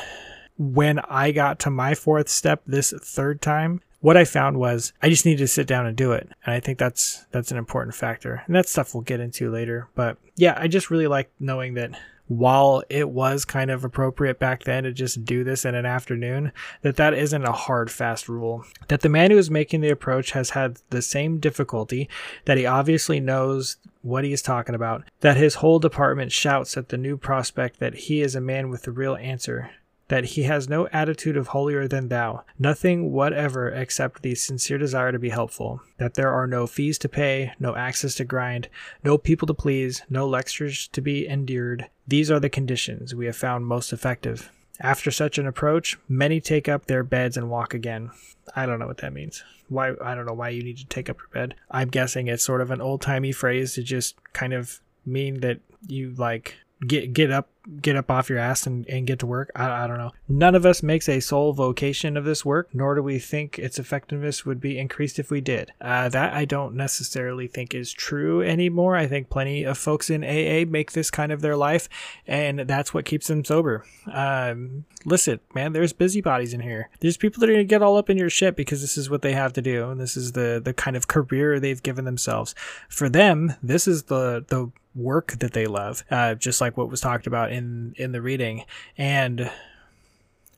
[0.56, 5.10] when I got to my fourth step this third time, what I found was I
[5.10, 6.30] just needed to sit down and do it.
[6.46, 8.44] And I think that's that's an important factor.
[8.46, 9.90] And that stuff we'll get into later.
[9.94, 11.90] But yeah, I just really like knowing that
[12.30, 16.52] while it was kind of appropriate back then to just do this in an afternoon,
[16.82, 18.64] that that isn't a hard, fast rule.
[18.86, 22.08] That the man who is making the approach has had the same difficulty,
[22.44, 26.90] that he obviously knows what he is talking about, that his whole department shouts at
[26.90, 29.72] the new prospect that he is a man with the real answer,
[30.10, 35.12] that he has no attitude of holier than thou, nothing whatever except the sincere desire
[35.12, 38.68] to be helpful, that there are no fees to pay, no axes to grind,
[39.04, 41.88] no people to please, no lectures to be endured.
[42.08, 44.50] These are the conditions we have found most effective.
[44.80, 48.10] After such an approach, many take up their beds and walk again.
[48.56, 49.44] I don't know what that means.
[49.68, 51.54] Why I don't know why you need to take up your bed.
[51.70, 55.60] I'm guessing it's sort of an old timey phrase to just kind of mean that
[55.86, 57.50] you like get get up
[57.82, 59.50] get up off your ass and, and get to work.
[59.54, 60.12] I, I don't know.
[60.28, 63.78] None of us makes a sole vocation of this work, nor do we think its
[63.78, 65.72] effectiveness would be increased if we did.
[65.80, 68.96] Uh, that I don't necessarily think is true anymore.
[68.96, 71.88] I think plenty of folks in AA make this kind of their life,
[72.26, 73.84] and that's what keeps them sober.
[74.10, 76.88] Um, listen, man, there's busybodies in here.
[77.00, 79.22] There's people that are gonna get all up in your shit because this is what
[79.22, 82.54] they have to do, and this is the the kind of career they've given themselves.
[82.88, 87.00] For them, this is the the work that they love, uh, just like what was
[87.00, 88.64] talked about in in the reading.
[88.98, 89.50] And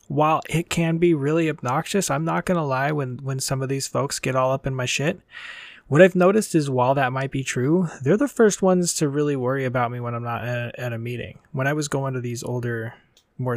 [0.08, 2.92] while it can be really obnoxious, I'm not gonna lie.
[2.92, 5.20] When when some of these folks get all up in my shit,
[5.88, 9.36] what I've noticed is while that might be true, they're the first ones to really
[9.36, 11.38] worry about me when I'm not at, at a meeting.
[11.52, 12.94] When I was going to these older
[13.38, 13.56] more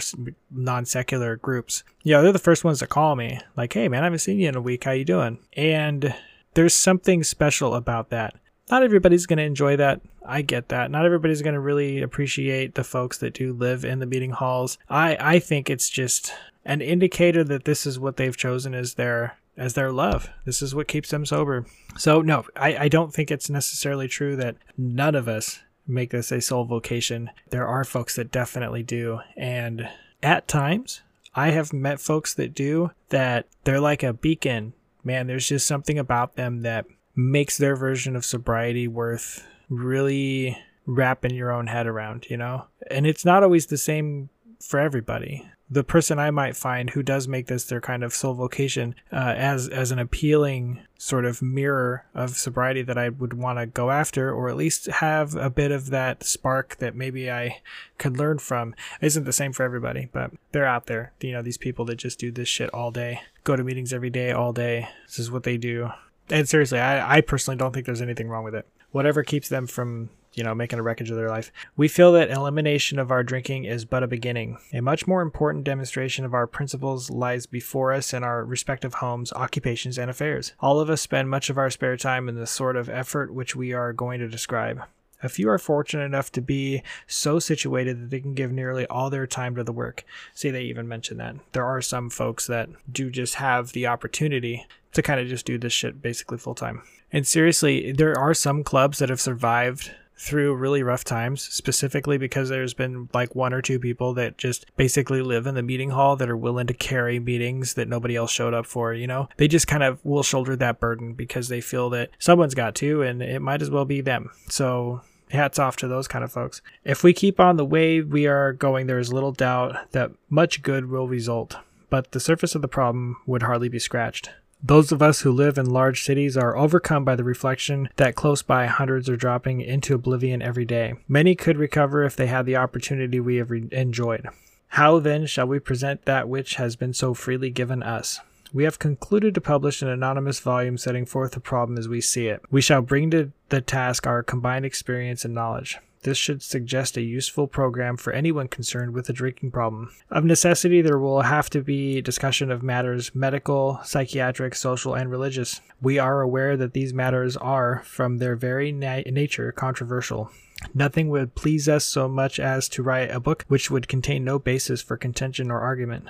[0.51, 4.19] non-secular groups yeah they're the first ones to call me like hey man i haven't
[4.19, 6.15] seen you in a week how you doing and
[6.53, 8.33] there's something special about that
[8.69, 10.01] not everybody's going to enjoy that.
[10.25, 10.89] I get that.
[10.89, 14.78] Not everybody's going to really appreciate the folks that do live in the meeting halls.
[14.89, 16.34] I I think it's just
[16.65, 20.30] an indicator that this is what they've chosen as their as their love.
[20.45, 21.65] This is what keeps them sober.
[21.97, 26.32] So no, I, I don't think it's necessarily true that none of us make this
[26.32, 27.30] a sole vocation.
[27.51, 29.19] There are folks that definitely do.
[29.38, 29.89] And
[30.23, 31.01] at times
[31.36, 34.73] I have met folks that do that they're like a beacon.
[35.04, 41.34] Man, there's just something about them that makes their version of sobriety worth really wrapping
[41.34, 42.65] your own head around, you know?
[42.89, 44.30] And it's not always the same
[44.62, 45.47] for everybody.
[45.67, 49.34] The person I might find who does make this their kind of sole vocation uh,
[49.36, 53.89] as as an appealing sort of mirror of sobriety that I would want to go
[53.89, 57.62] after, or at least have a bit of that spark that maybe I
[57.97, 61.13] could learn from, isn't the same for everybody, but they're out there.
[61.19, 64.12] You know, these people that just do this shit all day, go to meetings every
[64.12, 64.88] day, all day.
[65.08, 65.89] This is what they do
[66.29, 68.67] and seriously, I, I personally don't think there's anything wrong with it.
[68.91, 71.51] Whatever keeps them from, you know, making a wreckage of their life.
[71.75, 74.57] We feel that elimination of our drinking is but a beginning.
[74.73, 79.33] A much more important demonstration of our principles lies before us in our respective homes,
[79.33, 80.53] occupations, and affairs.
[80.59, 83.55] All of us spend much of our spare time in the sort of effort which
[83.55, 84.83] we are going to describe.
[85.25, 89.09] A few are fortunate enough to be so situated that they can give nearly all
[89.09, 90.05] their time to the work.
[90.33, 91.35] See, they even mention that.
[91.51, 95.57] There are some folks that do just have the opportunity to kind of just do
[95.57, 96.83] this shit basically full time.
[97.11, 102.49] And seriously, there are some clubs that have survived through really rough times, specifically because
[102.49, 106.15] there's been like one or two people that just basically live in the meeting hall
[106.15, 109.27] that are willing to carry meetings that nobody else showed up for, you know?
[109.38, 113.01] They just kind of will shoulder that burden because they feel that someone's got to
[113.01, 114.31] and it might as well be them.
[114.47, 116.61] So hats off to those kind of folks.
[116.83, 120.61] If we keep on the way we are going, there is little doubt that much
[120.61, 121.57] good will result,
[121.89, 124.29] but the surface of the problem would hardly be scratched.
[124.63, 128.41] Those of us who live in large cities are overcome by the reflection that close
[128.41, 130.95] by hundreds are dropping into oblivion every day.
[131.07, 134.27] Many could recover if they had the opportunity we have re- enjoyed.
[134.69, 138.21] How then shall we present that which has been so freely given us?
[138.53, 142.27] We have concluded to publish an anonymous volume setting forth the problem as we see
[142.27, 142.41] it.
[142.49, 145.77] We shall bring to the task our combined experience and knowledge.
[146.05, 149.89] This should suggest a useful program for anyone concerned with a drinking problem.
[150.12, 155.62] Of necessity, there will have to be discussion of matters medical, psychiatric, social, and religious.
[155.81, 160.29] We are aware that these matters are, from their very na- nature, controversial.
[160.75, 164.38] Nothing would please us so much as to write a book which would contain no
[164.38, 166.05] basis for contention or argument.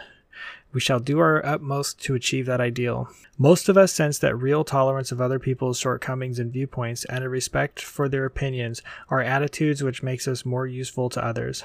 [0.76, 3.08] We shall do our utmost to achieve that ideal.
[3.38, 7.30] Most of us sense that real tolerance of other people's shortcomings and viewpoints and a
[7.30, 11.64] respect for their opinions are attitudes which makes us more useful to others.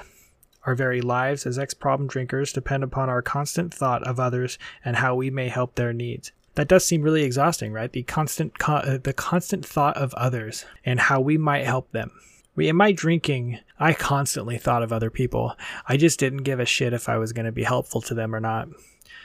[0.65, 4.95] Our very lives as ex problem drinkers depend upon our constant thought of others and
[4.95, 6.31] how we may help their needs.
[6.55, 7.91] That does seem really exhausting, right?
[7.91, 12.11] The constant co- uh, the constant thought of others and how we might help them.
[12.55, 15.57] We, in my drinking, I constantly thought of other people.
[15.85, 18.33] I just didn't give a shit if I was going to be helpful to them
[18.33, 18.69] or not.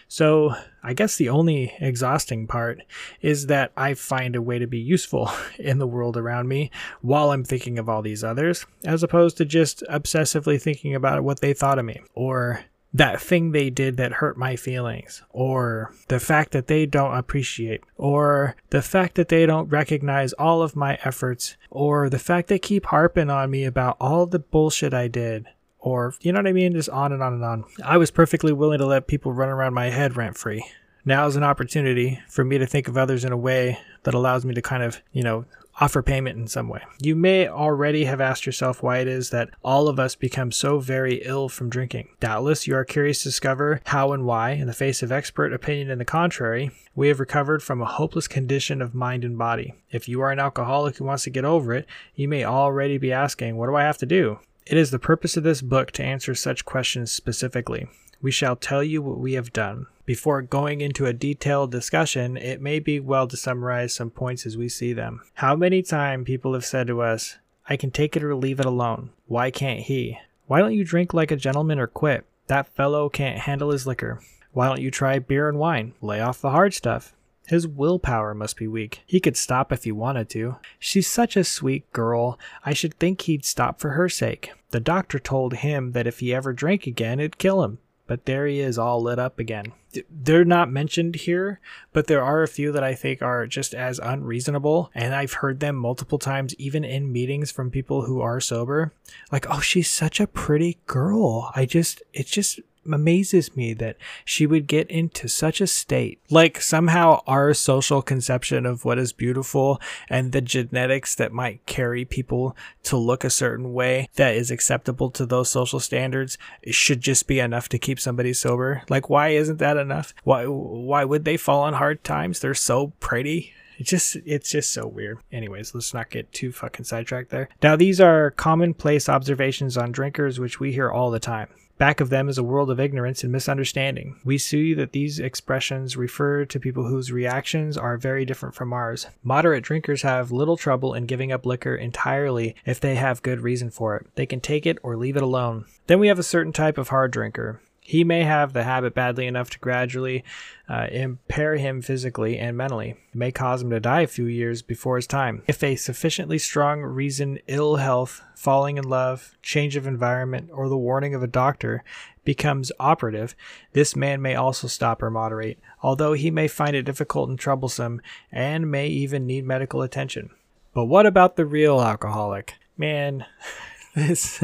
[0.08, 2.80] So I guess the only exhausting part
[3.20, 7.30] is that I find a way to be useful in the world around me while
[7.30, 11.52] I'm thinking of all these others, as opposed to just obsessively thinking about what they
[11.52, 12.64] thought of me, or
[12.94, 17.82] that thing they did that hurt my feelings, or the fact that they don't appreciate,
[17.96, 22.58] or the fact that they don't recognize all of my efforts, or the fact they
[22.58, 25.46] keep harping on me about all the bullshit I did,
[25.86, 26.72] or you know what I mean?
[26.72, 27.64] Just on and on and on.
[27.84, 30.66] I was perfectly willing to let people run around my head rent free.
[31.04, 34.44] Now is an opportunity for me to think of others in a way that allows
[34.44, 35.44] me to kind of, you know,
[35.80, 36.80] offer payment in some way.
[37.00, 40.80] You may already have asked yourself why it is that all of us become so
[40.80, 42.08] very ill from drinking.
[42.18, 45.88] Doubtless you are curious to discover how and why, in the face of expert opinion
[45.88, 49.72] in the contrary, we have recovered from a hopeless condition of mind and body.
[49.92, 53.12] If you are an alcoholic who wants to get over it, you may already be
[53.12, 54.40] asking, What do I have to do?
[54.66, 57.86] It is the purpose of this book to answer such questions specifically.
[58.20, 59.86] We shall tell you what we have done.
[60.04, 64.56] Before going into a detailed discussion, it may be well to summarize some points as
[64.56, 65.20] we see them.
[65.34, 67.36] How many times people have said to us,
[67.68, 69.10] I can take it or leave it alone.
[69.26, 70.18] Why can't he?
[70.46, 72.24] Why don't you drink like a gentleman or quit?
[72.48, 74.20] That fellow can't handle his liquor.
[74.52, 75.94] Why don't you try beer and wine?
[76.00, 77.12] Lay off the hard stuff.
[77.46, 79.02] His willpower must be weak.
[79.06, 80.56] He could stop if he wanted to.
[80.78, 82.38] She's such a sweet girl.
[82.64, 84.52] I should think he'd stop for her sake.
[84.70, 88.46] The doctor told him that if he ever drank again, it'd kill him but there
[88.46, 89.72] he is all lit up again.
[90.10, 91.58] They're not mentioned here,
[91.92, 94.90] but there are a few that I think are just as unreasonable.
[94.94, 98.92] And I've heard them multiple times, even in meetings from people who are sober.
[99.32, 101.50] Like, oh, she's such a pretty girl.
[101.56, 102.60] I just, it's just
[102.94, 106.20] amazes me that she would get into such a state.
[106.30, 112.04] Like somehow our social conception of what is beautiful and the genetics that might carry
[112.04, 116.38] people to look a certain way that is acceptable to those social standards
[116.70, 118.82] should just be enough to keep somebody sober.
[118.88, 120.14] Like why isn't that enough?
[120.24, 122.40] Why why would they fall on hard times?
[122.40, 123.52] They're so pretty.
[123.78, 125.18] It just it's just so weird.
[125.30, 127.48] Anyways, let's not get too fucking sidetracked there.
[127.62, 131.48] Now these are commonplace observations on drinkers which we hear all the time.
[131.78, 134.16] Back of them is a world of ignorance and misunderstanding.
[134.24, 139.08] We see that these expressions refer to people whose reactions are very different from ours.
[139.22, 143.70] Moderate drinkers have little trouble in giving up liquor entirely if they have good reason
[143.70, 144.06] for it.
[144.14, 145.66] They can take it or leave it alone.
[145.86, 147.60] Then we have a certain type of hard drinker.
[147.86, 150.24] He may have the habit badly enough to gradually
[150.68, 152.90] uh, impair him physically and mentally.
[152.90, 155.44] It may cause him to die a few years before his time.
[155.46, 160.76] If a sufficiently strong reason, ill health, falling in love, change of environment, or the
[160.76, 161.84] warning of a doctor
[162.24, 163.36] becomes operative,
[163.72, 168.00] this man may also stop or moderate, although he may find it difficult and troublesome
[168.32, 170.30] and may even need medical attention.
[170.74, 172.54] But what about the real alcoholic?
[172.76, 173.26] Man,
[173.94, 174.42] this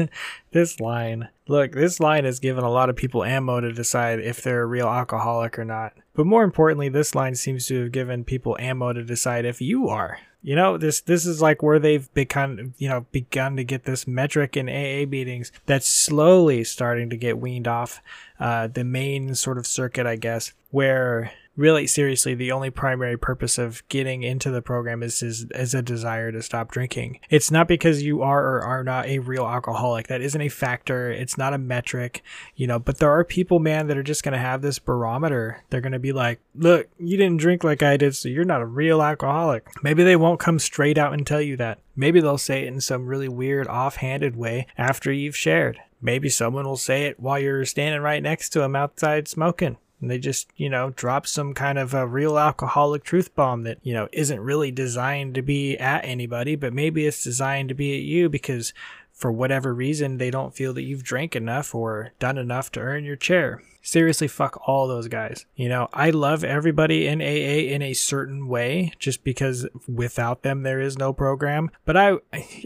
[0.51, 1.27] this line.
[1.47, 4.65] Look, this line has given a lot of people ammo to decide if they're a
[4.65, 5.93] real alcoholic or not.
[6.13, 9.89] But more importantly, this line seems to have given people ammo to decide if you
[9.89, 10.19] are.
[10.41, 14.05] You know, this this is like where they've begun, you know, begun to get this
[14.05, 18.01] metric in AA meetings that's slowly starting to get weaned off
[18.39, 23.57] uh, the main sort of circuit, I guess, where really seriously the only primary purpose
[23.57, 27.19] of getting into the program is, is is a desire to stop drinking.
[27.29, 30.07] It's not because you are or are not a real alcoholic.
[30.07, 31.11] That isn't a factor.
[31.11, 32.23] It's not a metric
[32.55, 35.63] you know but there are people man that are just going to have this barometer.
[35.69, 38.61] They're going to be like look you didn't drink like i did so you're not
[38.61, 39.67] a real alcoholic.
[39.83, 41.79] Maybe they won't come straight out and tell you that.
[41.95, 45.79] Maybe they'll say it in some really weird offhanded way after you've shared.
[46.01, 50.11] Maybe someone will say it while you're standing right next to them outside smoking and
[50.11, 53.93] they just, you know, drop some kind of a real alcoholic truth bomb that, you
[53.93, 58.03] know, isn't really designed to be at anybody, but maybe it's designed to be at
[58.03, 58.73] you because
[59.13, 63.05] for whatever reason they don't feel that you've drank enough or done enough to earn
[63.05, 63.63] your chair.
[63.81, 65.45] Seriously, fuck all those guys.
[65.55, 70.63] You know, I love everybody in AA in a certain way just because without them
[70.63, 72.17] there is no program, but I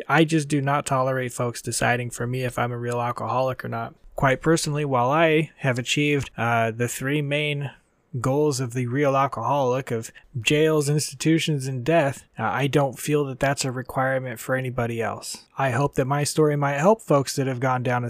[0.08, 3.70] I just do not tolerate folks deciding for me if I'm a real alcoholic or
[3.70, 3.94] not.
[4.18, 7.70] Quite personally, while I have achieved uh, the three main
[8.20, 10.12] goals of the real alcoholic of
[10.42, 15.46] jails, institutions, and death, uh, I don't feel that that's a requirement for anybody else.
[15.56, 18.10] I hope that my story might help folks that have gone down a,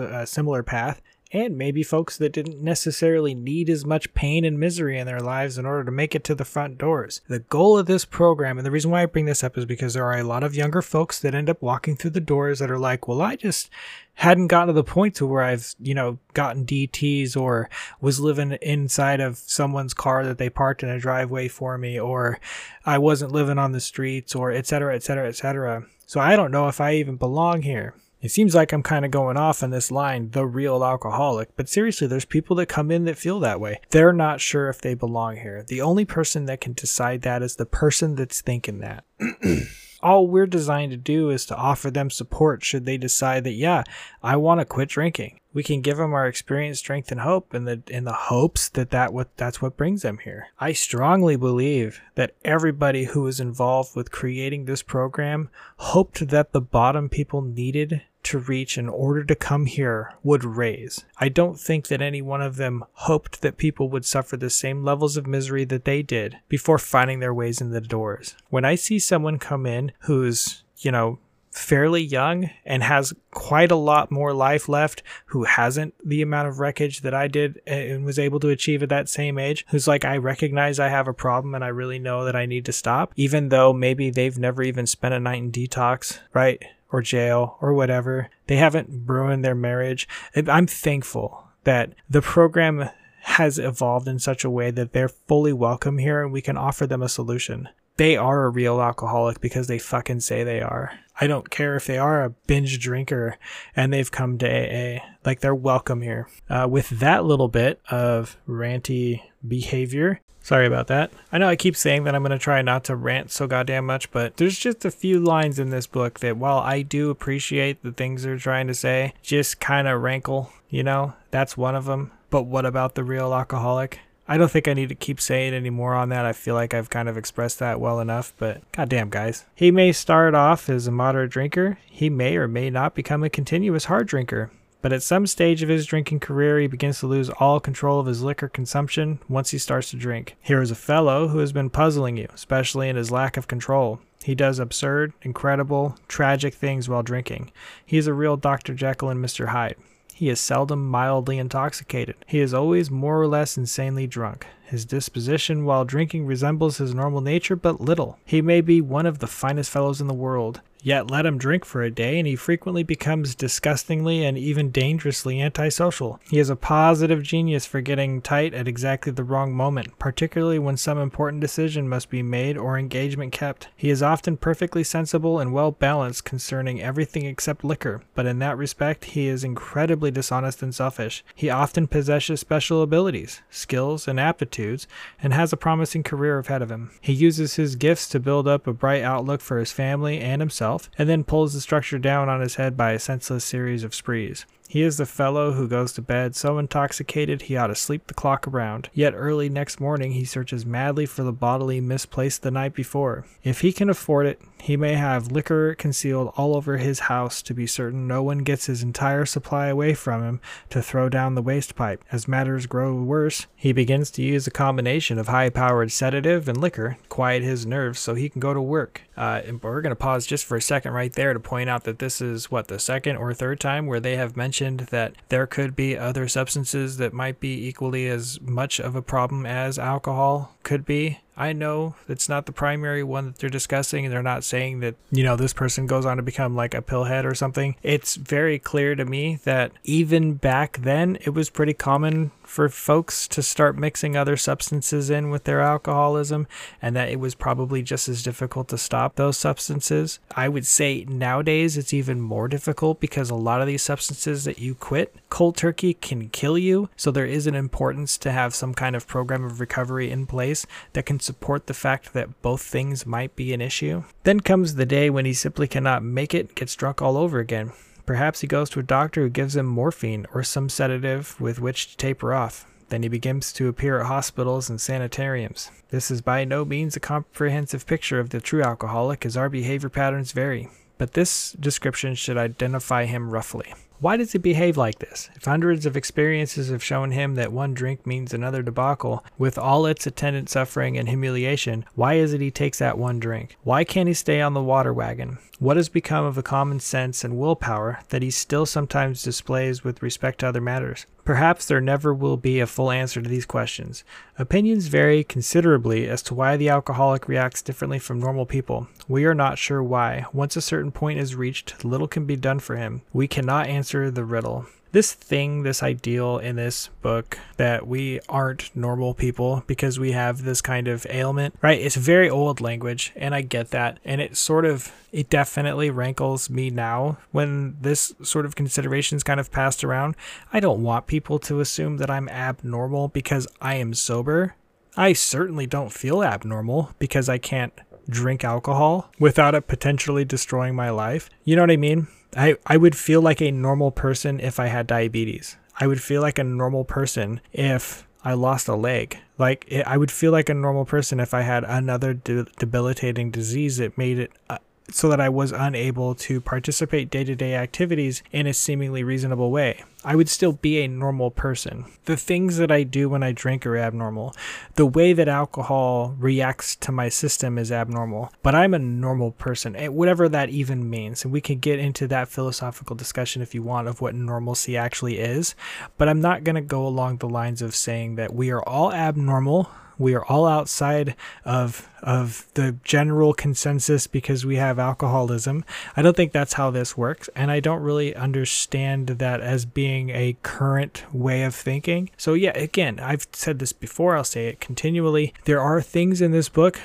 [0.00, 4.98] a similar path and maybe folks that didn't necessarily need as much pain and misery
[4.98, 7.20] in their lives in order to make it to the front doors.
[7.28, 9.94] The goal of this program, and the reason why I bring this up is because
[9.94, 12.70] there are a lot of younger folks that end up walking through the doors that
[12.70, 13.68] are like, well, I just
[14.14, 17.68] hadn't gotten to the point to where I've, you know, gotten DTs or
[18.00, 22.40] was living inside of someone's car that they parked in a driveway for me, or
[22.86, 25.84] I wasn't living on the streets, or et cetera, et cetera, et cetera.
[26.06, 27.94] So I don't know if I even belong here.
[28.20, 31.68] It seems like I'm kind of going off on this line, the real alcoholic, but
[31.68, 33.80] seriously, there's people that come in that feel that way.
[33.90, 35.62] They're not sure if they belong here.
[35.62, 39.04] The only person that can decide that is the person that's thinking that.
[40.02, 43.82] All we're designed to do is to offer them support should they decide that, yeah,
[44.22, 45.40] I want to quit drinking.
[45.52, 48.90] We can give them our experience, strength, and hope in the in the hopes that,
[48.90, 50.48] that what that's what brings them here.
[50.60, 55.48] I strongly believe that everybody who was involved with creating this program
[55.78, 61.04] hoped that the bottom people needed to reach in order to come here would raise.
[61.18, 64.84] I don't think that any one of them hoped that people would suffer the same
[64.84, 68.36] levels of misery that they did before finding their ways in the doors.
[68.50, 71.18] When I see someone come in who's, you know,
[71.50, 76.60] fairly young and has quite a lot more life left who hasn't the amount of
[76.60, 80.04] wreckage that I did and was able to achieve at that same age who's like
[80.04, 83.12] I recognize I have a problem and I really know that I need to stop
[83.16, 87.74] even though maybe they've never even spent a night in detox right or jail or
[87.74, 88.30] whatever.
[88.46, 90.08] They haven't ruined their marriage.
[90.34, 92.90] I'm thankful that the program
[93.22, 96.86] has evolved in such a way that they're fully welcome here and we can offer
[96.86, 97.68] them a solution.
[97.98, 100.92] They are a real alcoholic because they fucking say they are.
[101.20, 103.36] I don't care if they are a binge drinker
[103.74, 105.04] and they've come to AA.
[105.24, 106.28] Like they're welcome here.
[106.48, 111.10] Uh, with that little bit of ranty behavior, Sorry about that.
[111.30, 113.84] I know I keep saying that I'm going to try not to rant so goddamn
[113.84, 117.82] much, but there's just a few lines in this book that, while I do appreciate
[117.82, 121.12] the things they're trying to say, just kind of rankle, you know?
[121.30, 122.12] That's one of them.
[122.30, 124.00] But what about the real alcoholic?
[124.26, 126.24] I don't think I need to keep saying any more on that.
[126.24, 129.44] I feel like I've kind of expressed that well enough, but goddamn, guys.
[129.54, 131.78] He may start off as a moderate drinker.
[131.86, 134.50] He may or may not become a continuous hard drinker.
[134.80, 138.06] But at some stage of his drinking career, he begins to lose all control of
[138.06, 140.36] his liquor consumption once he starts to drink.
[140.40, 144.00] Here is a fellow who has been puzzling you, especially in his lack of control.
[144.22, 147.50] He does absurd, incredible, tragic things while drinking.
[147.84, 148.74] He is a real Dr.
[148.74, 149.48] Jekyll and Mr.
[149.48, 149.76] Hyde.
[150.14, 152.16] He is seldom mildly intoxicated.
[152.26, 154.46] He is always more or less insanely drunk.
[154.64, 158.18] His disposition while drinking resembles his normal nature but little.
[158.24, 161.64] He may be one of the finest fellows in the world, Yet let him drink
[161.64, 166.20] for a day, and he frequently becomes disgustingly and even dangerously antisocial.
[166.30, 170.76] He is a positive genius for getting tight at exactly the wrong moment, particularly when
[170.76, 173.68] some important decision must be made or engagement kept.
[173.76, 178.56] He is often perfectly sensible and well balanced concerning everything except liquor, but in that
[178.56, 181.24] respect he is incredibly dishonest and selfish.
[181.34, 184.86] He often possesses special abilities, skills, and aptitudes,
[185.20, 186.92] and has a promising career ahead of him.
[187.00, 190.67] He uses his gifts to build up a bright outlook for his family and himself
[190.68, 193.94] himself, and then pulls the structure down on his head by a senseless series of
[193.94, 194.44] sprees.
[194.70, 198.12] He is the fellow who goes to bed so intoxicated he ought to sleep the
[198.12, 198.90] clock around.
[198.92, 203.24] Yet early next morning he searches madly for the bottle he misplaced the night before.
[203.42, 207.54] If he can afford it, he may have liquor concealed all over his house to
[207.54, 211.40] be certain no one gets his entire supply away from him to throw down the
[211.40, 212.04] waste pipe.
[212.12, 216.60] As matters grow worse, he begins to use a combination of high powered sedative and
[216.60, 219.02] liquor to quiet his nerves so he can go to work.
[219.16, 221.84] Uh, and we're going to pause just for a second right there to point out
[221.84, 225.14] that this is what the second or third time where they have mentioned mentioned that
[225.28, 229.78] there could be other substances that might be equally as much of a problem as
[229.78, 231.20] alcohol could be.
[231.38, 234.96] I know it's not the primary one that they're discussing, and they're not saying that,
[235.12, 237.76] you know, this person goes on to become like a pillhead or something.
[237.82, 243.28] It's very clear to me that even back then, it was pretty common for folks
[243.28, 246.48] to start mixing other substances in with their alcoholism,
[246.82, 250.18] and that it was probably just as difficult to stop those substances.
[250.34, 254.58] I would say nowadays it's even more difficult because a lot of these substances that
[254.58, 256.88] you quit cold turkey can kill you.
[256.96, 260.66] So there is an importance to have some kind of program of recovery in place
[260.92, 264.04] that can support the fact that both things might be an issue.
[264.24, 267.72] Then comes the day when he simply cannot make it, gets drunk all over again.
[268.06, 271.90] Perhaps he goes to a doctor who gives him morphine or some sedative with which
[271.90, 272.66] to taper off.
[272.88, 275.70] Then he begins to appear at hospitals and sanitariums.
[275.90, 279.90] This is by no means a comprehensive picture of the true alcoholic, as our behavior
[279.90, 283.74] patterns vary, but this description should identify him roughly.
[284.00, 285.28] Why does he behave like this?
[285.34, 289.86] If hundreds of experiences have shown him that one drink means another debacle, with all
[289.86, 293.56] its attendant suffering and humiliation, why is it he takes that one drink?
[293.64, 295.38] Why can't he stay on the water wagon?
[295.58, 300.00] What has become of the common sense and willpower that he still sometimes displays with
[300.00, 301.06] respect to other matters?
[301.28, 304.02] Perhaps there never will be a full answer to these questions.
[304.38, 308.88] Opinions vary considerably as to why the alcoholic reacts differently from normal people.
[309.08, 310.24] We are not sure why.
[310.32, 313.02] Once a certain point is reached, little can be done for him.
[313.12, 318.74] We cannot answer the riddle this thing, this ideal in this book that we aren't
[318.74, 321.80] normal people because we have this kind of ailment, right?
[321.80, 323.98] It's very old language, and I get that.
[324.04, 329.22] And it sort of, it definitely rankles me now when this sort of consideration is
[329.22, 330.16] kind of passed around.
[330.52, 334.54] I don't want people to assume that I'm abnormal because I am sober.
[334.96, 337.72] I certainly don't feel abnormal because I can't
[338.08, 341.28] drink alcohol without it potentially destroying my life.
[341.44, 342.08] You know what I mean?
[342.36, 345.56] I, I would feel like a normal person if I had diabetes.
[345.80, 349.18] I would feel like a normal person if I lost a leg.
[349.38, 353.30] Like it, I would feel like a normal person if I had another de- debilitating
[353.30, 354.58] disease that made it uh,
[354.90, 359.50] so that I was unable to participate day to day activities in a seemingly reasonable
[359.50, 359.84] way.
[360.04, 361.84] I would still be a normal person.
[362.04, 364.34] The things that I do when I drink are abnormal.
[364.76, 368.32] The way that alcohol reacts to my system is abnormal.
[368.42, 371.24] But I'm a normal person, eh, whatever that even means.
[371.24, 375.18] And we can get into that philosophical discussion if you want of what normalcy actually
[375.18, 375.54] is.
[375.98, 378.92] But I'm not going to go along the lines of saying that we are all
[378.92, 379.68] abnormal
[379.98, 385.64] we are all outside of of the general consensus because we have alcoholism.
[385.96, 390.10] I don't think that's how this works, and I don't really understand that as being
[390.10, 392.10] a current way of thinking.
[392.16, 395.34] So yeah, again, I've said this before, I'll say it continually.
[395.44, 396.80] There are things in this book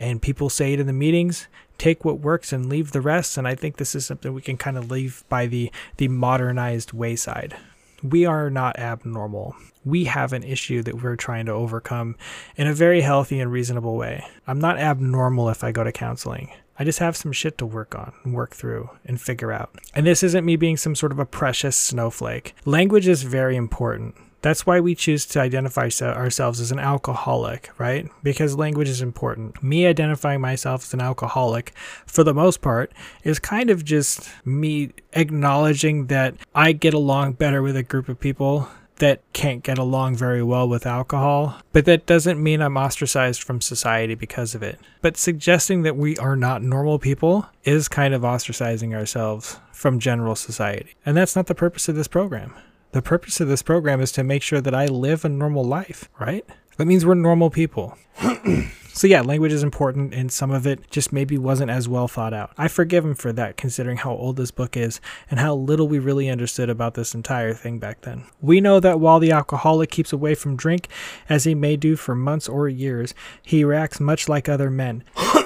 [0.00, 1.46] and people say it in the meetings
[1.78, 4.56] take what works and leave the rest and i think this is something we can
[4.56, 7.56] kind of leave by the the modernized wayside
[8.02, 9.56] we are not abnormal.
[9.84, 12.16] We have an issue that we're trying to overcome
[12.56, 14.24] in a very healthy and reasonable way.
[14.46, 16.50] I'm not abnormal if I go to counseling.
[16.78, 19.74] I just have some shit to work on, work through, and figure out.
[19.94, 22.54] And this isn't me being some sort of a precious snowflake.
[22.64, 24.14] Language is very important.
[24.42, 28.08] That's why we choose to identify ourselves as an alcoholic, right?
[28.22, 29.62] Because language is important.
[29.62, 31.72] Me identifying myself as an alcoholic,
[32.06, 37.62] for the most part, is kind of just me acknowledging that I get along better
[37.62, 38.68] with a group of people
[39.00, 43.60] that can't get along very well with alcohol, but that doesn't mean I'm ostracized from
[43.60, 44.78] society because of it.
[45.00, 50.36] But suggesting that we are not normal people is kind of ostracizing ourselves from general
[50.36, 50.94] society.
[51.04, 52.54] And that's not the purpose of this program.
[52.92, 56.08] The purpose of this program is to make sure that I live a normal life,
[56.18, 56.44] right?
[56.76, 57.96] That means we're normal people.
[58.88, 62.34] so yeah, language is important and some of it just maybe wasn't as well thought
[62.34, 62.52] out.
[62.58, 66.00] I forgive him for that considering how old this book is and how little we
[66.00, 68.24] really understood about this entire thing back then.
[68.40, 70.88] We know that while the alcoholic keeps away from drink,
[71.28, 75.04] as he may do for months or years, he reacts much like other men.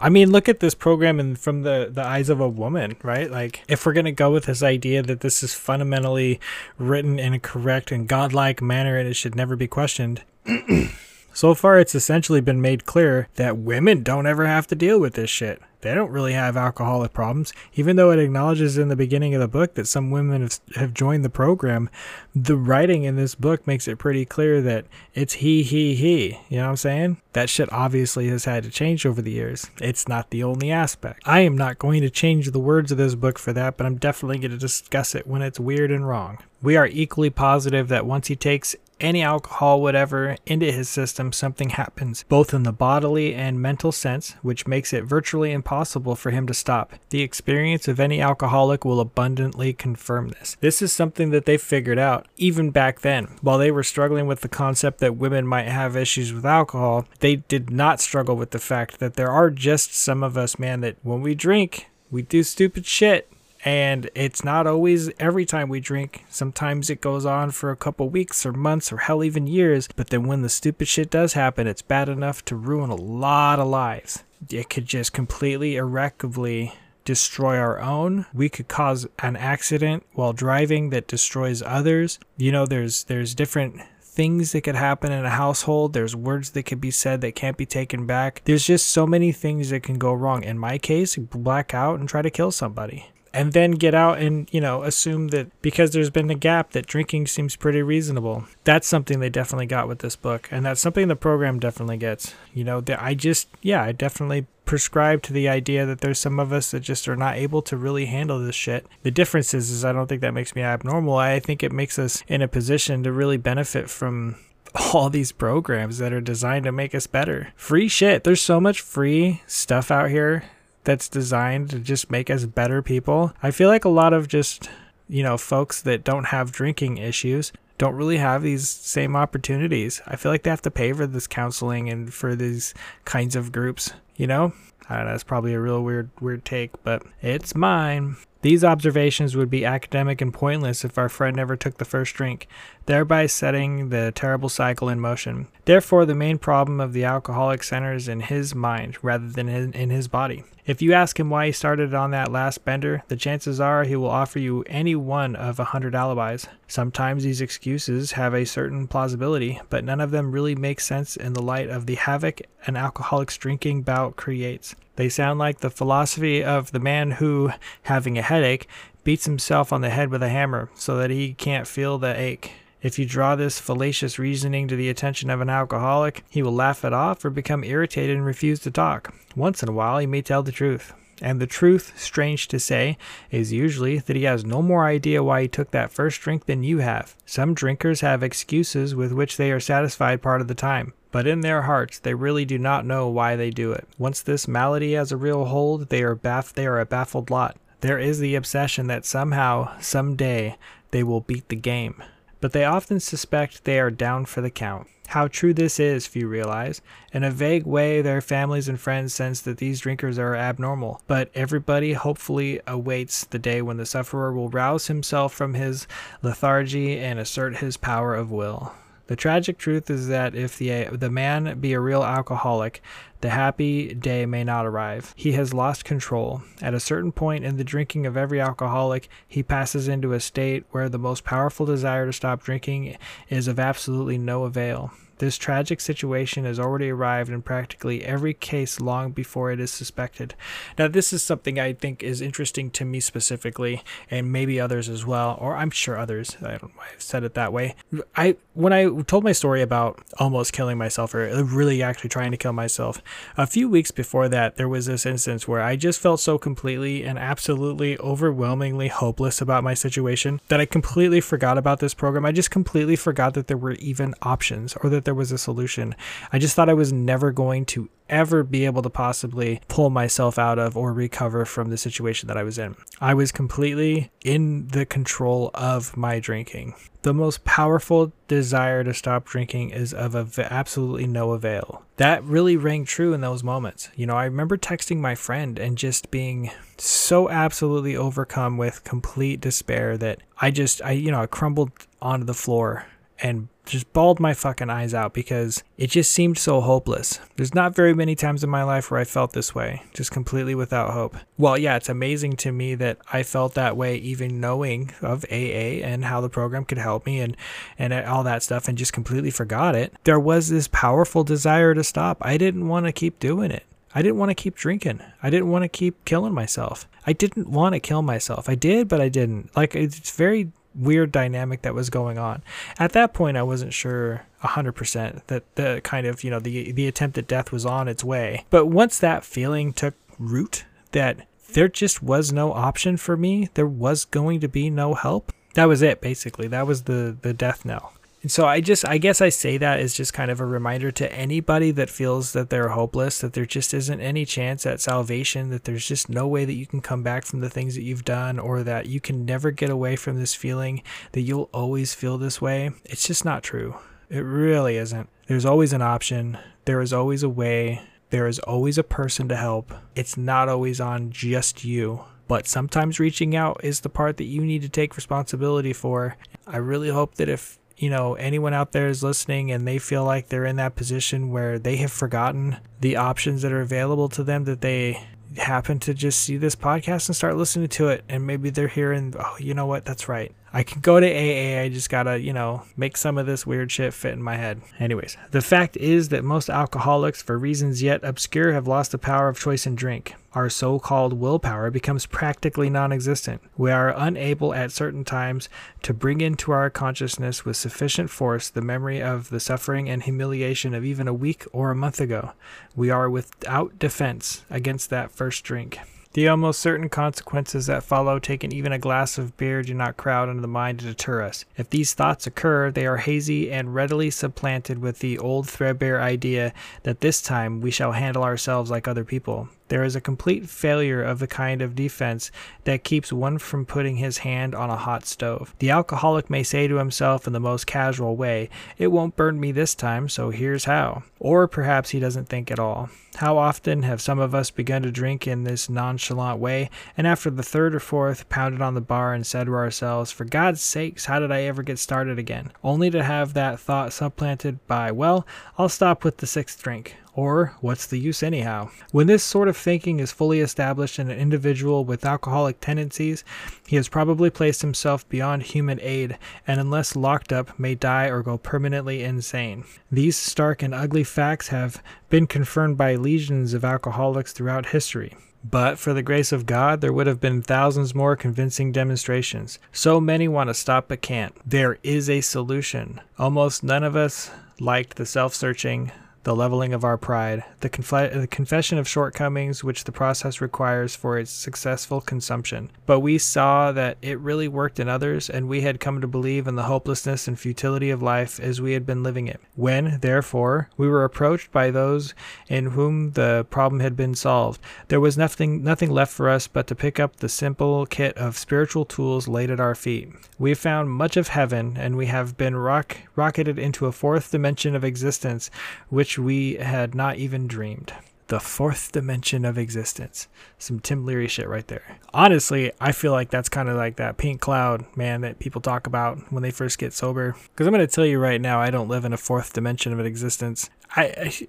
[0.00, 3.30] I mean, look at this program and from the the eyes of a woman, right?
[3.30, 6.40] Like, if we're gonna go with this idea that this is fundamentally
[6.78, 10.22] written in a correct and godlike manner and it should never be questioned.
[11.38, 15.14] so far, it's essentially been made clear that women don't ever have to deal with
[15.14, 17.52] this shit they don't really have alcoholic problems.
[17.74, 20.94] Even though it acknowledges in the beginning of the book that some women have, have
[20.94, 21.88] joined the program,
[22.34, 26.38] the writing in this book makes it pretty clear that it's he, he, he.
[26.48, 27.22] You know what I'm saying?
[27.32, 29.70] That shit obviously has had to change over the years.
[29.80, 31.22] It's not the only aspect.
[31.24, 33.96] I am not going to change the words of this book for that, but I'm
[33.96, 36.38] definitely going to discuss it when it's weird and wrong.
[36.60, 41.70] We are equally positive that once he takes any alcohol, whatever, into his system, something
[41.70, 46.46] happens, both in the bodily and mental sense, which makes it virtually impossible for him
[46.46, 46.94] to stop.
[47.10, 50.56] The experience of any alcoholic will abundantly confirm this.
[50.60, 53.36] This is something that they figured out even back then.
[53.40, 57.36] While they were struggling with the concept that women might have issues with alcohol, they
[57.36, 60.96] did not struggle with the fact that there are just some of us, man, that
[61.02, 63.30] when we drink, we do stupid shit
[63.68, 66.24] and it's not always every time we drink.
[66.30, 69.90] Sometimes it goes on for a couple weeks or months or hell even years.
[69.94, 73.60] But then when the stupid shit does happen, it's bad enough to ruin a lot
[73.60, 74.24] of lives.
[74.48, 76.72] It could just completely irreparably
[77.04, 78.24] destroy our own.
[78.32, 82.18] We could cause an accident while driving that destroys others.
[82.38, 85.92] You know, there's there's different things that could happen in a household.
[85.92, 88.40] There's words that could be said that can't be taken back.
[88.46, 90.42] There's just so many things that can go wrong.
[90.42, 94.48] In my case, black out and try to kill somebody and then get out and
[94.52, 98.86] you know assume that because there's been a gap that drinking seems pretty reasonable that's
[98.86, 102.64] something they definitely got with this book and that's something the program definitely gets you
[102.64, 106.52] know that i just yeah i definitely prescribe to the idea that there's some of
[106.52, 109.84] us that just are not able to really handle this shit the difference is, is
[109.84, 113.02] i don't think that makes me abnormal i think it makes us in a position
[113.02, 114.36] to really benefit from
[114.92, 117.52] all these programs that are designed to make us better.
[117.56, 118.24] Free shit.
[118.24, 120.44] There's so much free stuff out here
[120.88, 123.34] that's designed to just make us better people.
[123.42, 124.70] I feel like a lot of just,
[125.06, 130.00] you know, folks that don't have drinking issues don't really have these same opportunities.
[130.06, 132.72] I feel like they have to pay for this counseling and for these
[133.04, 134.54] kinds of groups, you know?
[134.88, 138.16] I don't know, it's probably a real weird weird take, but it's mine.
[138.40, 142.48] These observations would be academic and pointless if our friend never took the first drink,
[142.86, 145.48] thereby setting the terrible cycle in motion.
[145.68, 150.08] Therefore, the main problem of the alcoholic centers in his mind rather than in his
[150.08, 150.42] body.
[150.64, 153.94] If you ask him why he started on that last bender, the chances are he
[153.94, 156.46] will offer you any one of a hundred alibis.
[156.68, 161.34] Sometimes these excuses have a certain plausibility, but none of them really make sense in
[161.34, 164.74] the light of the havoc an alcoholic's drinking bout creates.
[164.96, 167.50] They sound like the philosophy of the man who,
[167.82, 168.68] having a headache,
[169.04, 172.52] beats himself on the head with a hammer so that he can't feel the ache.
[172.80, 176.84] If you draw this fallacious reasoning to the attention of an alcoholic, he will laugh
[176.84, 179.12] it off or become irritated and refuse to talk.
[179.34, 180.92] Once in a while, he may tell the truth.
[181.20, 182.96] And the truth, strange to say,
[183.32, 186.62] is usually that he has no more idea why he took that first drink than
[186.62, 187.16] you have.
[187.26, 190.92] Some drinkers have excuses with which they are satisfied part of the time.
[191.10, 193.88] But in their hearts, they really do not know why they do it.
[193.98, 197.56] Once this malady has a real hold, they are baff- they are a baffled lot.
[197.80, 200.56] There is the obsession that somehow, someday,
[200.92, 202.02] they will beat the game.
[202.40, 204.86] But they often suspect they are down for the count.
[205.08, 206.82] How true this is, few realize.
[207.14, 211.30] In a vague way, their families and friends sense that these drinkers are abnormal, but
[211.34, 215.86] everybody hopefully awaits the day when the sufferer will rouse himself from his
[216.22, 218.74] lethargy and assert his power of will.
[219.08, 222.82] The tragic truth is that if the the man be a real alcoholic,
[223.22, 225.14] the happy day may not arrive.
[225.16, 226.42] He has lost control.
[226.60, 230.64] At a certain point in the drinking of every alcoholic, he passes into a state
[230.70, 232.98] where the most powerful desire to stop drinking
[233.30, 234.92] is of absolutely no avail.
[235.18, 240.34] This tragic situation has already arrived in practically every case long before it is suspected.
[240.78, 245.04] Now, this is something I think is interesting to me specifically, and maybe others as
[245.04, 246.36] well, or I'm sure others.
[246.40, 247.74] I don't know why I've said it that way.
[248.16, 252.36] I when I told my story about almost killing myself, or really actually trying to
[252.36, 253.00] kill myself,
[253.36, 257.04] a few weeks before that, there was this instance where I just felt so completely
[257.04, 262.24] and absolutely overwhelmingly hopeless about my situation that I completely forgot about this program.
[262.24, 265.94] I just completely forgot that there were even options or that there was a solution.
[266.34, 270.38] I just thought I was never going to ever be able to possibly pull myself
[270.38, 272.76] out of or recover from the situation that I was in.
[273.00, 276.74] I was completely in the control of my drinking.
[277.04, 281.86] The most powerful desire to stop drinking is of av- absolutely no avail.
[281.96, 283.88] That really rang true in those moments.
[283.96, 289.40] You know, I remember texting my friend and just being so absolutely overcome with complete
[289.40, 291.70] despair that I just, I, you know, I crumbled
[292.02, 292.84] onto the floor
[293.20, 297.20] and just bawled my fucking eyes out because it just seemed so hopeless.
[297.36, 300.54] There's not very many times in my life where I felt this way, just completely
[300.54, 301.16] without hope.
[301.36, 305.84] Well, yeah, it's amazing to me that I felt that way even knowing of AA
[305.84, 307.36] and how the program could help me and
[307.78, 309.94] and all that stuff and just completely forgot it.
[310.04, 312.18] There was this powerful desire to stop.
[312.20, 313.64] I didn't want to keep doing it.
[313.94, 315.00] I didn't want to keep drinking.
[315.22, 316.86] I didn't want to keep killing myself.
[317.06, 318.48] I didn't want to kill myself.
[318.48, 319.54] I did, but I didn't.
[319.56, 322.42] Like it's very weird dynamic that was going on.
[322.78, 326.86] At that point, I wasn't sure 100% that the kind of, you know, the, the
[326.86, 328.44] attempt at death was on its way.
[328.50, 333.66] But once that feeling took root, that there just was no option for me, there
[333.66, 335.32] was going to be no help.
[335.54, 336.46] That was it, basically.
[336.48, 337.92] That was the, the death knell.
[338.20, 340.90] And so I just, I guess I say that as just kind of a reminder
[340.90, 345.50] to anybody that feels that they're hopeless, that there just isn't any chance at salvation,
[345.50, 348.04] that there's just no way that you can come back from the things that you've
[348.04, 352.18] done, or that you can never get away from this feeling, that you'll always feel
[352.18, 352.72] this way.
[352.84, 353.76] It's just not true.
[354.10, 355.08] It really isn't.
[355.28, 359.36] There's always an option, there is always a way, there is always a person to
[359.36, 359.72] help.
[359.94, 362.04] It's not always on just you.
[362.26, 366.16] But sometimes reaching out is the part that you need to take responsibility for.
[366.46, 370.04] I really hope that if you know, anyone out there is listening and they feel
[370.04, 374.24] like they're in that position where they have forgotten the options that are available to
[374.24, 375.06] them, that they
[375.36, 378.04] happen to just see this podcast and start listening to it.
[378.08, 379.84] And maybe they're hearing, oh, you know what?
[379.84, 380.34] That's right.
[380.52, 381.60] I can go to AA.
[381.62, 384.62] I just gotta, you know, make some of this weird shit fit in my head.
[384.78, 389.28] Anyways, the fact is that most alcoholics, for reasons yet obscure, have lost the power
[389.28, 390.14] of choice in drink.
[390.32, 393.42] Our so called willpower becomes practically non existent.
[393.56, 395.48] We are unable at certain times
[395.82, 400.74] to bring into our consciousness with sufficient force the memory of the suffering and humiliation
[400.74, 402.32] of even a week or a month ago.
[402.76, 405.78] We are without defense against that first drink.
[406.18, 410.28] The almost certain consequences that follow taking even a glass of beer do not crowd
[410.28, 411.44] into the mind to deter us.
[411.56, 416.52] If these thoughts occur, they are hazy and readily supplanted with the old threadbare idea
[416.82, 419.48] that this time we shall handle ourselves like other people.
[419.68, 422.30] There is a complete failure of the kind of defense
[422.64, 425.54] that keeps one from putting his hand on a hot stove.
[425.58, 428.48] The alcoholic may say to himself in the most casual way,
[428.78, 431.02] It won't burn me this time, so here's how.
[431.20, 432.88] Or perhaps he doesn't think at all.
[433.16, 437.30] How often have some of us begun to drink in this nonchalant way, and after
[437.30, 441.06] the third or fourth, pounded on the bar and said to ourselves, For God's sakes,
[441.06, 442.52] how did I ever get started again?
[442.62, 445.26] Only to have that thought supplanted by, Well,
[445.58, 446.96] I'll stop with the sixth drink.
[447.18, 448.70] Or, what's the use anyhow?
[448.92, 453.24] When this sort of thinking is fully established in an individual with alcoholic tendencies,
[453.66, 456.16] he has probably placed himself beyond human aid,
[456.46, 459.64] and unless locked up, may die or go permanently insane.
[459.90, 465.16] These stark and ugly facts have been confirmed by legions of alcoholics throughout history.
[465.42, 469.58] But for the grace of God, there would have been thousands more convincing demonstrations.
[469.72, 471.34] So many want to stop but can't.
[471.44, 473.00] There is a solution.
[473.18, 475.90] Almost none of us liked the self searching,
[476.28, 477.70] the leveling of our pride, the,
[478.12, 482.70] the confession of shortcomings which the process requires for its successful consumption.
[482.84, 486.46] But we saw that it really worked in others, and we had come to believe
[486.46, 489.40] in the hopelessness and futility of life as we had been living it.
[489.56, 492.12] When, therefore, we were approached by those
[492.46, 496.66] in whom the problem had been solved, there was nothing nothing left for us but
[496.66, 500.10] to pick up the simple kit of spiritual tools laid at our feet.
[500.38, 504.76] We found much of heaven, and we have been rock, rocketed into a fourth dimension
[504.76, 505.50] of existence
[505.88, 507.92] which we had not even dreamed.
[508.28, 510.28] The fourth dimension of existence.
[510.58, 511.98] Some Tim Leary shit right there.
[512.12, 515.86] Honestly, I feel like that's kind of like that pink cloud, man, that people talk
[515.86, 517.34] about when they first get sober.
[517.52, 519.94] Because I'm going to tell you right now, I don't live in a fourth dimension
[519.94, 520.68] of an existence.
[520.94, 521.48] I, I,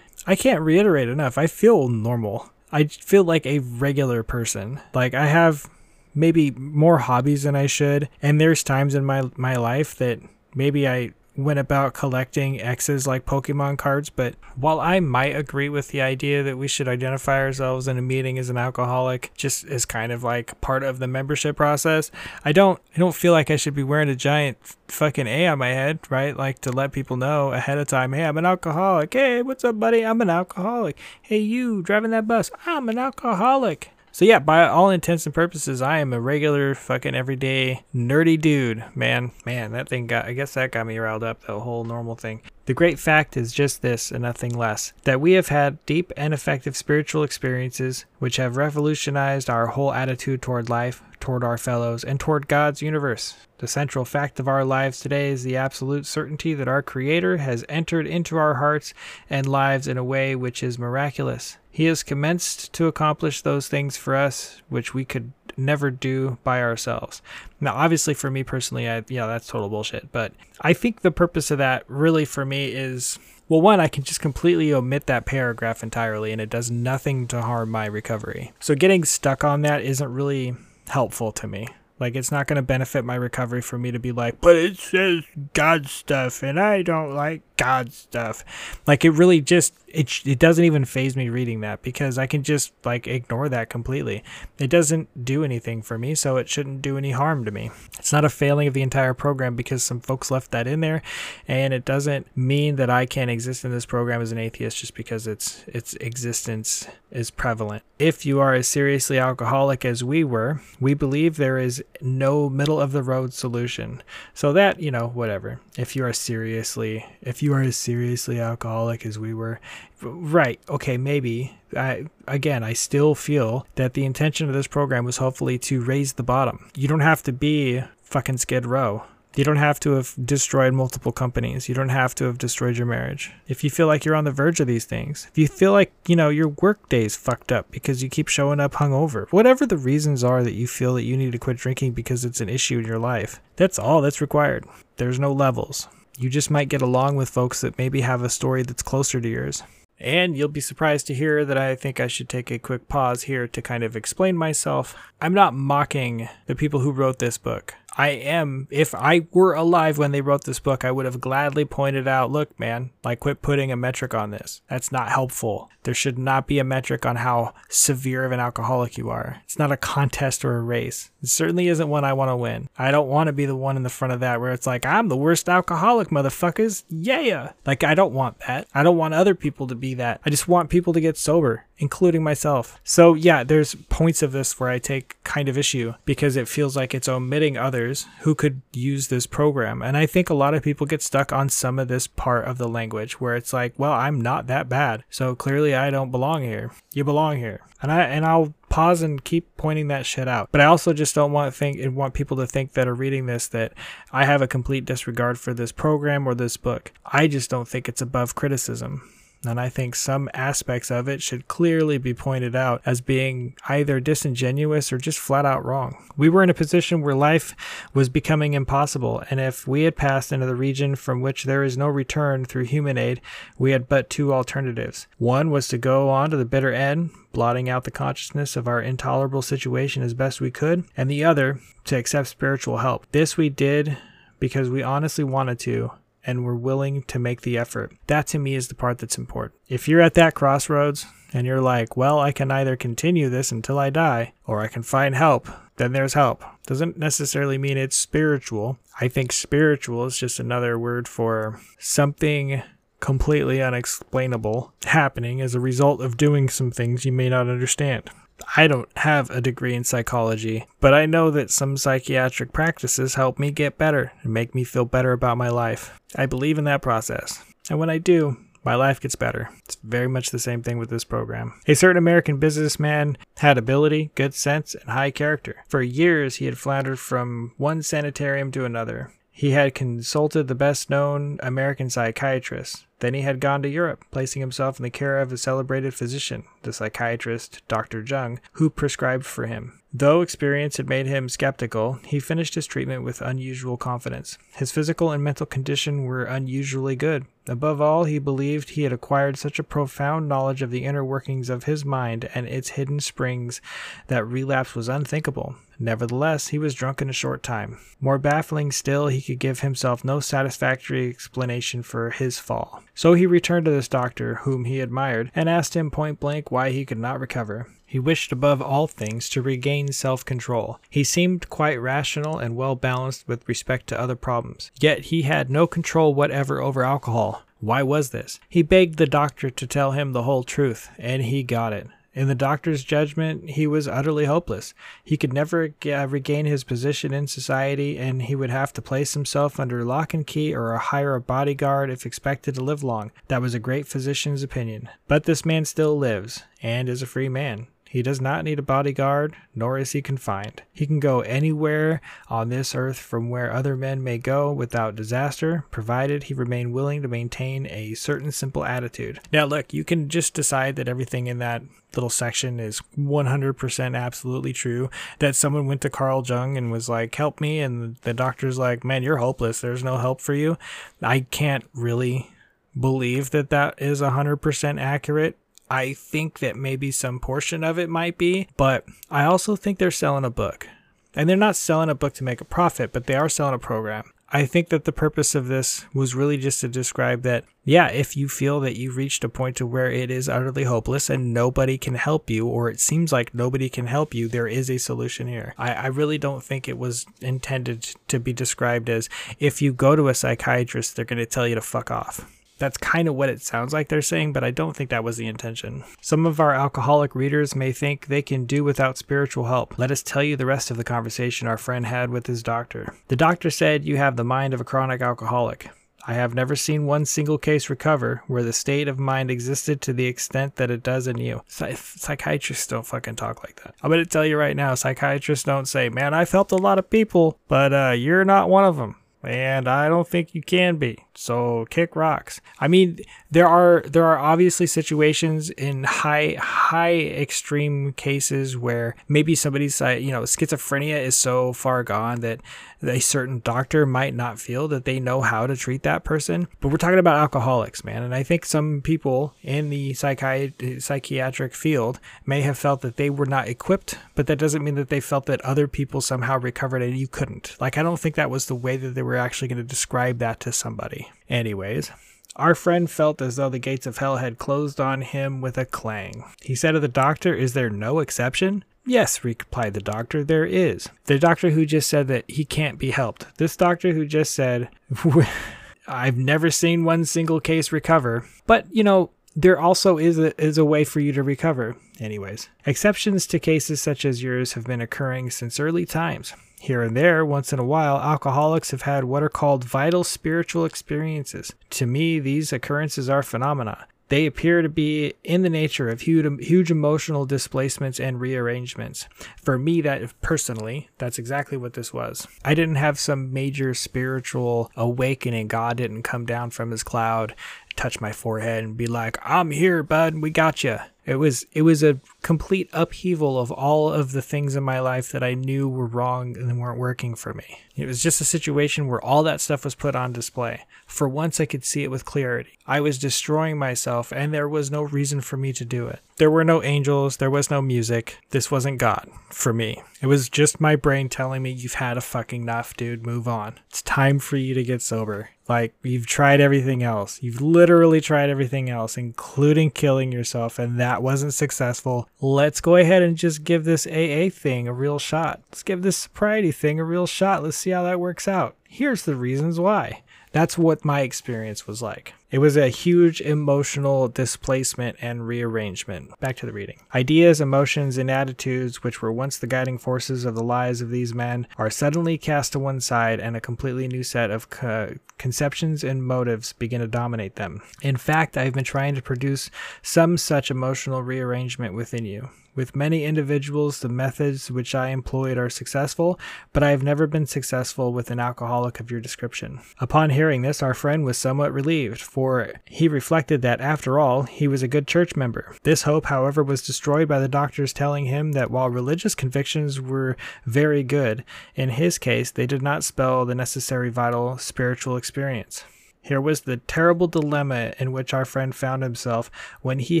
[0.26, 1.38] I can't reiterate enough.
[1.38, 2.50] I feel normal.
[2.72, 4.80] I feel like a regular person.
[4.94, 5.68] Like I have
[6.14, 10.20] maybe more hobbies than I should, and there's times in my my life that
[10.54, 11.12] maybe I
[11.44, 16.42] went about collecting X's like Pokemon cards, but while I might agree with the idea
[16.42, 20.22] that we should identify ourselves in a meeting as an alcoholic just as kind of
[20.22, 22.10] like part of the membership process,
[22.44, 25.58] I don't I don't feel like I should be wearing a giant fucking A on
[25.58, 26.36] my head, right?
[26.36, 29.12] Like to let people know ahead of time, hey, I'm an alcoholic.
[29.12, 30.04] Hey, what's up, buddy?
[30.04, 30.98] I'm an alcoholic.
[31.22, 32.50] Hey, you driving that bus?
[32.66, 33.90] I'm an alcoholic.
[34.12, 38.84] So yeah, by all intents and purposes, I am a regular fucking everyday nerdy dude.
[38.94, 42.16] Man, man, that thing got I guess that got me riled up, the whole normal
[42.16, 42.42] thing.
[42.66, 46.34] The great fact is just this and nothing less that we have had deep and
[46.34, 52.20] effective spiritual experiences which have revolutionized our whole attitude toward life, toward our fellows, and
[52.20, 53.34] toward God's universe.
[53.60, 57.62] The central fact of our lives today is the absolute certainty that our Creator has
[57.68, 58.94] entered into our hearts
[59.28, 61.58] and lives in a way which is miraculous.
[61.70, 66.62] He has commenced to accomplish those things for us which we could never do by
[66.62, 67.20] ourselves.
[67.60, 70.10] Now, obviously, for me personally, I yeah, that's total bullshit.
[70.10, 70.32] But
[70.62, 73.18] I think the purpose of that really for me is
[73.50, 77.42] well, one, I can just completely omit that paragraph entirely, and it does nothing to
[77.42, 78.52] harm my recovery.
[78.58, 80.54] So getting stuck on that isn't really
[80.88, 81.66] helpful to me.
[82.00, 84.78] Like, it's not going to benefit my recovery for me to be like, but it
[84.78, 88.42] says God stuff, and I don't like God stuff.
[88.86, 92.42] Like, it really just it it doesn't even faze me reading that because I can
[92.42, 94.24] just like ignore that completely.
[94.58, 97.70] It doesn't do anything for me, so it shouldn't do any harm to me.
[97.98, 101.02] It's not a failing of the entire program because some folks left that in there,
[101.46, 104.94] and it doesn't mean that I can't exist in this program as an atheist just
[104.94, 107.82] because its its existence is prevalent.
[107.98, 112.80] If you are as seriously alcoholic as we were, we believe there is no middle
[112.80, 114.02] of the road solution.
[114.32, 115.60] So that, you know, whatever.
[115.76, 119.60] If you are seriously if you are as seriously alcoholic as we were,
[120.02, 120.60] Right.
[120.68, 120.96] Okay.
[120.96, 121.56] Maybe.
[121.76, 126.14] I again, I still feel that the intention of this program was hopefully to raise
[126.14, 126.70] the bottom.
[126.74, 129.04] You don't have to be fucking Skid Row.
[129.36, 131.68] You don't have to have destroyed multiple companies.
[131.68, 133.30] You don't have to have destroyed your marriage.
[133.46, 135.92] If you feel like you're on the verge of these things, if you feel like,
[136.08, 139.76] you know, your work day's fucked up because you keep showing up hungover, whatever the
[139.76, 142.80] reasons are that you feel that you need to quit drinking because it's an issue
[142.80, 144.64] in your life, that's all that's required.
[144.96, 145.86] There's no levels.
[146.20, 149.26] You just might get along with folks that maybe have a story that's closer to
[149.26, 149.62] yours.
[149.98, 153.22] And you'll be surprised to hear that I think I should take a quick pause
[153.22, 154.94] here to kind of explain myself.
[155.22, 157.72] I'm not mocking the people who wrote this book.
[158.00, 161.66] I am, if I were alive when they wrote this book, I would have gladly
[161.66, 164.62] pointed out look, man, like, quit putting a metric on this.
[164.70, 165.68] That's not helpful.
[165.82, 169.42] There should not be a metric on how severe of an alcoholic you are.
[169.44, 171.10] It's not a contest or a race.
[171.22, 172.68] It certainly isn't one I want to win.
[172.78, 174.86] I don't want to be the one in the front of that where it's like,
[174.86, 176.84] I'm the worst alcoholic, motherfuckers.
[176.88, 177.20] Yeah.
[177.20, 177.52] Yeah.
[177.66, 178.66] Like, I don't want that.
[178.74, 180.20] I don't want other people to be that.
[180.24, 182.80] I just want people to get sober, including myself.
[182.84, 186.76] So, yeah, there's points of this where I take kind of issue because it feels
[186.76, 187.89] like it's omitting others
[188.20, 189.82] who could use this program.
[189.82, 192.58] And I think a lot of people get stuck on some of this part of
[192.58, 195.04] the language where it's like, well, I'm not that bad.
[195.10, 196.72] So clearly I don't belong here.
[196.92, 197.60] You belong here.
[197.82, 200.50] And I and I'll pause and keep pointing that shit out.
[200.52, 203.26] But I also just don't want think and want people to think that are reading
[203.26, 203.72] this that
[204.12, 206.92] I have a complete disregard for this program or this book.
[207.04, 209.02] I just don't think it's above criticism.
[209.46, 213.98] And I think some aspects of it should clearly be pointed out as being either
[213.98, 215.96] disingenuous or just flat out wrong.
[216.14, 217.56] We were in a position where life
[217.94, 221.78] was becoming impossible, and if we had passed into the region from which there is
[221.78, 223.22] no return through human aid,
[223.58, 225.06] we had but two alternatives.
[225.16, 228.82] One was to go on to the bitter end, blotting out the consciousness of our
[228.82, 233.06] intolerable situation as best we could, and the other, to accept spiritual help.
[233.12, 233.96] This we did
[234.38, 235.92] because we honestly wanted to,
[236.26, 237.92] and were willing to make the effort.
[238.06, 239.60] That to me is the part that's important.
[239.68, 243.78] If you're at that crossroads and you're like, well, I can either continue this until
[243.78, 246.44] I die or I can find help, then there's help.
[246.66, 248.78] Doesn't necessarily mean it's spiritual.
[249.00, 252.62] I think spiritual is just another word for something
[253.00, 258.10] completely unexplainable happening as a result of doing some things you may not understand.
[258.56, 263.38] I don't have a degree in psychology, but I know that some psychiatric practices help
[263.38, 265.98] me get better and make me feel better about my life.
[266.16, 267.42] I believe in that process.
[267.68, 269.48] And when I do, my life gets better.
[269.64, 271.58] It's very much the same thing with this program.
[271.66, 275.64] A certain American businessman had ability, good sense, and high character.
[275.68, 279.12] For years, he had floundered from one sanitarium to another.
[279.30, 282.84] He had consulted the best known American psychiatrists.
[283.00, 286.44] Then he had gone to Europe, placing himself in the care of a celebrated physician,
[286.62, 288.02] the psychiatrist Dr.
[288.02, 289.80] Jung, who prescribed for him.
[289.92, 294.38] Though experience had made him skeptical, he finished his treatment with unusual confidence.
[294.54, 297.26] His physical and mental condition were unusually good.
[297.48, 301.50] Above all, he believed he had acquired such a profound knowledge of the inner workings
[301.50, 303.60] of his mind and its hidden springs
[304.06, 305.56] that relapse was unthinkable.
[305.80, 307.78] Nevertheless, he was drunk in a short time.
[308.00, 312.84] More baffling still, he could give himself no satisfactory explanation for his fall.
[313.00, 316.68] So he returned to this doctor, whom he admired, and asked him point blank why
[316.68, 317.66] he could not recover.
[317.86, 320.78] He wished above all things to regain self control.
[320.90, 324.70] He seemed quite rational and well balanced with respect to other problems.
[324.78, 327.42] Yet he had no control whatever over alcohol.
[327.58, 328.38] Why was this?
[328.50, 331.86] He begged the doctor to tell him the whole truth, and he got it.
[332.12, 334.74] In the doctor's judgment, he was utterly hopeless.
[335.04, 339.14] He could never uh, regain his position in society, and he would have to place
[339.14, 343.12] himself under lock and key or hire a bodyguard if expected to live long.
[343.28, 344.88] That was a great physician's opinion.
[345.06, 347.68] But this man still lives, and is a free man.
[347.90, 350.62] He does not need a bodyguard, nor is he confined.
[350.72, 355.64] He can go anywhere on this earth from where other men may go without disaster,
[355.72, 359.18] provided he remain willing to maintain a certain simple attitude.
[359.32, 361.62] Now, look, you can just decide that everything in that
[361.96, 364.88] little section is 100% absolutely true.
[365.18, 367.58] That someone went to Carl Jung and was like, help me.
[367.58, 369.60] And the doctor's like, man, you're hopeless.
[369.60, 370.56] There's no help for you.
[371.02, 372.30] I can't really
[372.78, 375.36] believe that that is 100% accurate
[375.70, 379.90] I think that maybe some portion of it might be, but I also think they're
[379.90, 380.68] selling a book.
[381.14, 383.58] And they're not selling a book to make a profit, but they are selling a
[383.58, 384.10] program.
[384.32, 388.16] I think that the purpose of this was really just to describe that, yeah, if
[388.16, 391.76] you feel that you've reached a point to where it is utterly hopeless and nobody
[391.76, 395.26] can help you, or it seems like nobody can help you, there is a solution
[395.26, 395.54] here.
[395.58, 399.08] I, I really don't think it was intended to be described as
[399.40, 402.24] if you go to a psychiatrist, they're going to tell you to fuck off.
[402.60, 405.16] That's kind of what it sounds like they're saying, but I don't think that was
[405.16, 405.82] the intention.
[406.02, 409.78] Some of our alcoholic readers may think they can do without spiritual help.
[409.78, 412.94] Let us tell you the rest of the conversation our friend had with his doctor.
[413.08, 415.70] The doctor said, You have the mind of a chronic alcoholic.
[416.06, 419.94] I have never seen one single case recover where the state of mind existed to
[419.94, 421.42] the extent that it does in you.
[421.48, 423.74] Psych- psychiatrists don't fucking talk like that.
[423.82, 426.78] I'm going to tell you right now, psychiatrists don't say, man, I've helped a lot
[426.78, 430.76] of people, but uh, you're not one of them and I don't think you can
[430.76, 430.98] be.
[431.20, 432.40] So kick rocks.
[432.60, 433.00] I mean,
[433.30, 439.90] there are there are obviously situations in high high extreme cases where maybe somebody's uh,
[439.90, 442.40] you know schizophrenia is so far gone that
[442.82, 446.48] a certain doctor might not feel that they know how to treat that person.
[446.58, 451.54] But we're talking about alcoholics, man, and I think some people in the psychi- psychiatric
[451.54, 455.00] field may have felt that they were not equipped, but that doesn't mean that they
[455.00, 457.56] felt that other people somehow recovered and you couldn't.
[457.60, 460.18] Like I don't think that was the way that they were actually going to describe
[460.20, 461.09] that to somebody.
[461.28, 461.90] Anyways,
[462.36, 465.64] our friend felt as though the gates of hell had closed on him with a
[465.64, 466.24] clang.
[466.42, 468.64] He said to the doctor, Is there no exception?
[468.86, 470.88] Yes, replied the doctor, there is.
[471.04, 473.26] The doctor who just said that he can't be helped.
[473.36, 474.68] This doctor who just said,
[475.86, 478.24] I've never seen one single case recover.
[478.46, 481.76] But, you know, there also is a, is a way for you to recover.
[481.98, 486.34] Anyways, exceptions to cases such as yours have been occurring since early times.
[486.60, 490.66] Here and there, once in a while, alcoholics have had what are called vital spiritual
[490.66, 491.54] experiences.
[491.70, 493.86] To me, these occurrences are phenomena.
[494.10, 499.06] They appear to be in the nature of huge, huge emotional displacements and rearrangements.
[499.40, 502.26] For me, that personally, that's exactly what this was.
[502.44, 505.46] I didn't have some major spiritual awakening.
[505.46, 507.36] God didn't come down from his cloud,
[507.76, 510.78] touch my forehead, and be like, I'm here, bud, we got you.
[511.06, 515.10] It was it was a complete upheaval of all of the things in my life
[515.12, 517.60] that I knew were wrong and weren't working for me.
[517.74, 520.66] It was just a situation where all that stuff was put on display.
[520.86, 522.58] For once I could see it with clarity.
[522.66, 526.00] I was destroying myself and there was no reason for me to do it.
[526.16, 528.18] There were no angels, there was no music.
[528.30, 529.82] This wasn't God for me.
[530.02, 533.60] It was just my brain telling me you've had a fucking enough, dude, move on.
[533.68, 535.30] It's time for you to get sober.
[535.48, 537.22] Like, you've tried everything else.
[537.22, 542.08] You've literally tried everything else, including killing yourself, and that wasn't successful.
[542.20, 545.40] Let's go ahead and just give this AA thing a real shot.
[545.50, 547.42] Let's give this sobriety thing a real shot.
[547.42, 548.56] Let's see how that works out.
[548.68, 550.02] Here's the reasons why.
[550.32, 552.14] That's what my experience was like.
[552.30, 556.18] It was a huge emotional displacement and rearrangement.
[556.20, 556.78] Back to the reading.
[556.94, 561.12] Ideas, emotions, and attitudes, which were once the guiding forces of the lives of these
[561.12, 565.82] men, are suddenly cast to one side, and a completely new set of co- conceptions
[565.82, 567.62] and motives begin to dominate them.
[567.82, 569.50] In fact, I've been trying to produce
[569.82, 572.28] some such emotional rearrangement within you.
[572.60, 576.18] With many individuals, the methods which I employed are successful,
[576.52, 579.60] but I have never been successful with an alcoholic of your description.
[579.78, 582.19] Upon hearing this, our friend was somewhat relieved, for
[582.66, 585.54] he reflected that, after all, he was a good church member.
[585.62, 590.16] This hope, however, was destroyed by the doctors telling him that while religious convictions were
[590.44, 595.64] very good, in his case they did not spell the necessary vital spiritual experience.
[596.02, 599.30] Here was the terrible dilemma in which our friend found himself
[599.60, 600.00] when he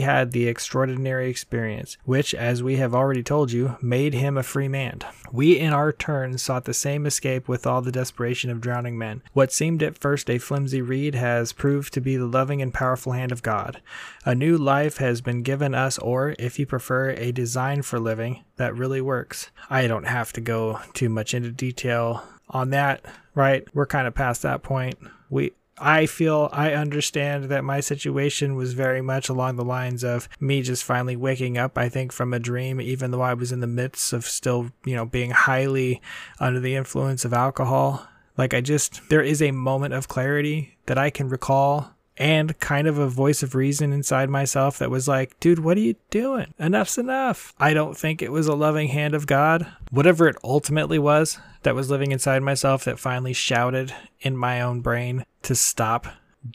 [0.00, 4.66] had the extraordinary experience, which, as we have already told you, made him a free
[4.66, 5.00] man.
[5.30, 9.22] We, in our turn, sought the same escape with all the desperation of drowning men.
[9.34, 13.12] What seemed at first a flimsy reed has proved to be the loving and powerful
[13.12, 13.82] hand of God.
[14.24, 18.42] A new life has been given us, or, if you prefer, a design for living
[18.56, 19.50] that really works.
[19.68, 23.68] I don't have to go too much into detail on that, right?
[23.74, 24.98] We're kind of past that point.
[25.28, 30.28] We I feel I understand that my situation was very much along the lines of
[30.38, 33.60] me just finally waking up, I think, from a dream, even though I was in
[33.60, 36.02] the midst of still, you know, being highly
[36.38, 38.06] under the influence of alcohol.
[38.36, 42.86] Like, I just, there is a moment of clarity that I can recall and kind
[42.86, 46.52] of a voice of reason inside myself that was like, dude, what are you doing?
[46.60, 47.54] Enough's enough.
[47.58, 49.66] I don't think it was a loving hand of God.
[49.90, 54.82] Whatever it ultimately was that was living inside myself that finally shouted in my own
[54.82, 56.06] brain to stop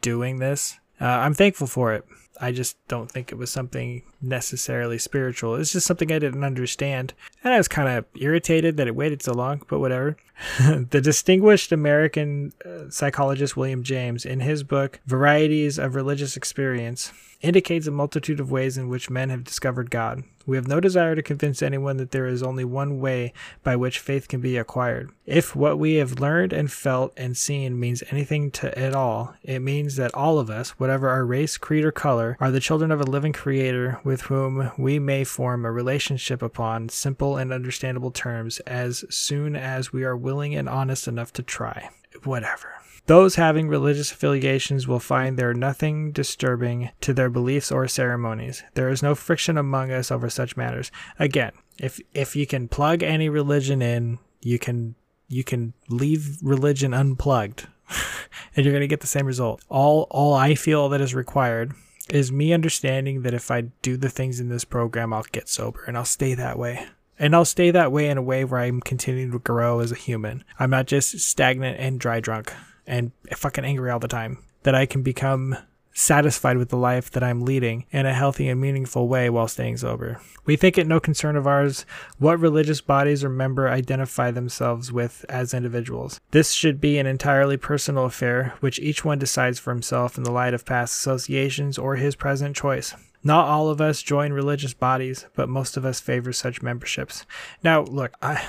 [0.03, 0.79] doing this.
[1.01, 2.05] Uh, I'm thankful for it.
[2.39, 5.55] I just don't think it was something necessarily spiritual.
[5.55, 7.13] It's just something I didn't understand.
[7.43, 10.17] And I was kind of irritated that it waited so long, but whatever.
[10.59, 17.11] the distinguished American uh, psychologist William James, in his book Varieties of Religious Experience,
[17.41, 20.23] indicates a multitude of ways in which men have discovered God.
[20.47, 23.99] We have no desire to convince anyone that there is only one way by which
[23.99, 25.09] faith can be acquired.
[25.25, 29.59] If what we have learned and felt and seen means anything to at all, it
[29.59, 33.01] means that all of us, whatever our race, creed, or color, are the children of
[33.01, 39.05] a living creator whom we may form a relationship upon simple and understandable terms as
[39.09, 41.89] soon as we are willing and honest enough to try.
[42.23, 42.73] Whatever.
[43.07, 48.63] Those having religious affiliations will find there nothing disturbing to their beliefs or ceremonies.
[48.73, 50.91] There is no friction among us over such matters.
[51.19, 54.95] Again, if if you can plug any religion in, you can
[55.27, 57.67] you can leave religion unplugged
[58.55, 59.63] and you're going to get the same result.
[59.69, 61.73] All all I feel that is required
[62.09, 65.83] is me understanding that if I do the things in this program, I'll get sober
[65.85, 66.87] and I'll stay that way.
[67.17, 69.95] And I'll stay that way in a way where I'm continuing to grow as a
[69.95, 70.43] human.
[70.59, 72.53] I'm not just stagnant and dry drunk
[72.85, 74.39] and fucking angry all the time.
[74.63, 75.55] That I can become
[75.95, 79.77] satisfied with the life that I'm leading in a healthy and meaningful way while staying
[79.77, 80.19] sober.
[80.45, 81.85] We think it no concern of ours
[82.19, 86.19] what religious bodies or member identify themselves with as individuals.
[86.31, 90.31] This should be an entirely personal affair, which each one decides for himself in the
[90.31, 92.93] light of past associations or his present choice.
[93.23, 97.25] Not all of us join religious bodies, but most of us favor such memberships.
[97.63, 98.45] Now, look, I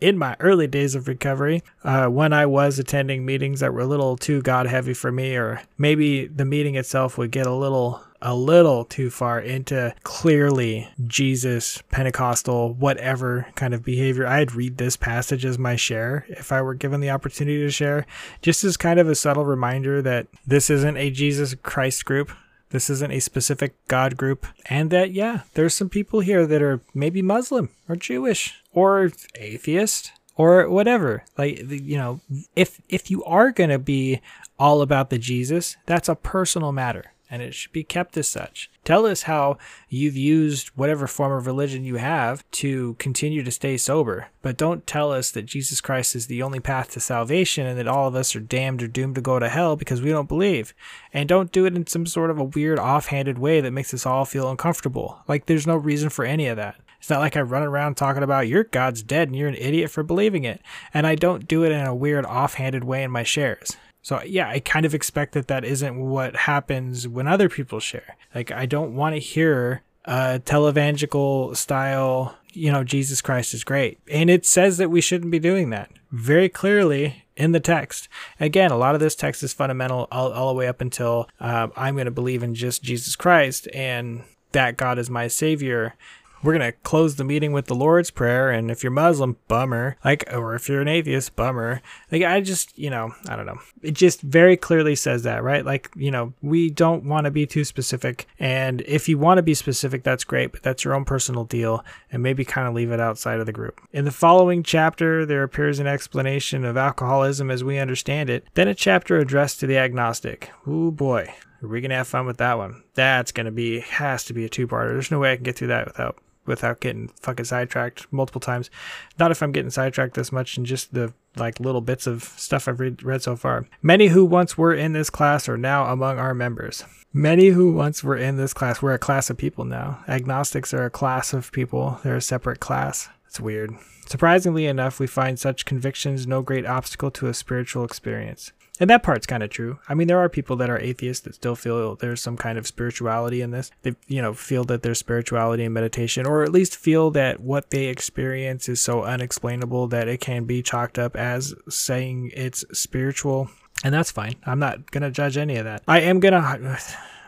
[0.00, 3.86] in my early days of recovery, uh, when I was attending meetings that were a
[3.86, 8.02] little too God heavy for me, or maybe the meeting itself would get a little
[8.20, 14.26] a little too far into clearly Jesus, Pentecostal, whatever kind of behavior.
[14.26, 18.06] I'd read this passage as my share if I were given the opportunity to share,
[18.42, 22.32] just as kind of a subtle reminder that this isn't a Jesus Christ group.
[22.70, 24.46] This isn't a specific God group.
[24.66, 30.12] And that, yeah, there's some people here that are maybe Muslim or Jewish or atheist
[30.36, 31.24] or whatever.
[31.36, 32.20] Like, you know,
[32.54, 34.20] if, if you are going to be
[34.56, 38.70] all about the Jesus, that's a personal matter and it should be kept as such.
[38.84, 39.58] Tell us how
[39.88, 44.86] you've used whatever form of religion you have to continue to stay sober, but don't
[44.86, 48.14] tell us that Jesus Christ is the only path to salvation and that all of
[48.14, 50.74] us are damned or doomed to go to hell because we don't believe.
[51.12, 54.06] And don't do it in some sort of a weird offhanded way that makes us
[54.06, 55.18] all feel uncomfortable.
[55.28, 56.76] Like there's no reason for any of that.
[56.98, 59.90] It's not like I run around talking about your God's dead and you're an idiot
[59.90, 60.60] for believing it.
[60.92, 63.76] And I don't do it in a weird offhanded way in my shares.
[64.02, 68.16] So yeah, I kind of expect that that isn't what happens when other people share.
[68.34, 73.98] Like I don't want to hear a televangelical style, you know, Jesus Christ is great.
[74.10, 78.08] And it says that we shouldn't be doing that very clearly in the text.
[78.40, 81.68] Again, a lot of this text is fundamental all, all the way up until uh,
[81.76, 85.94] I'm going to believe in just Jesus Christ and that God is my savior
[86.42, 89.96] we're gonna close the meeting with the Lord's Prayer, and if you're Muslim, bummer.
[90.04, 91.82] Like, or if you're an atheist, bummer.
[92.10, 93.58] Like, I just, you know, I don't know.
[93.82, 95.64] It just very clearly says that, right?
[95.64, 99.42] Like, you know, we don't want to be too specific, and if you want to
[99.42, 102.90] be specific, that's great, but that's your own personal deal, and maybe kind of leave
[102.90, 103.80] it outside of the group.
[103.92, 108.68] In the following chapter, there appears an explanation of alcoholism as we understand it, then
[108.68, 110.50] a chapter addressed to the agnostic.
[110.66, 111.32] Ooh boy,
[111.62, 112.82] are we gonna have fun with that one?
[112.94, 114.92] That's gonna be has to be a two-parter.
[114.92, 118.70] There's no way I can get through that without without getting fucking sidetracked multiple times.
[119.18, 122.66] Not if I'm getting sidetracked this much in just the like little bits of stuff
[122.66, 123.66] I've read, read so far.
[123.82, 126.84] Many who once were in this class are now among our members.
[127.12, 130.02] Many who once were in this class, we're a class of people now.
[130.08, 132.00] Agnostics are a class of people.
[132.02, 133.08] They're a separate class.
[133.26, 133.72] It's weird.
[134.06, 138.52] Surprisingly enough, we find such convictions no great obstacle to a spiritual experience.
[138.80, 139.78] And that part's kind of true.
[139.88, 142.66] I mean, there are people that are atheists that still feel there's some kind of
[142.66, 143.70] spirituality in this.
[143.82, 147.70] They, you know, feel that there's spirituality in meditation, or at least feel that what
[147.70, 153.50] they experience is so unexplainable that it can be chalked up as saying it's spiritual.
[153.84, 154.34] And that's fine.
[154.44, 155.82] I'm not going to judge any of that.
[155.88, 156.78] I am going to.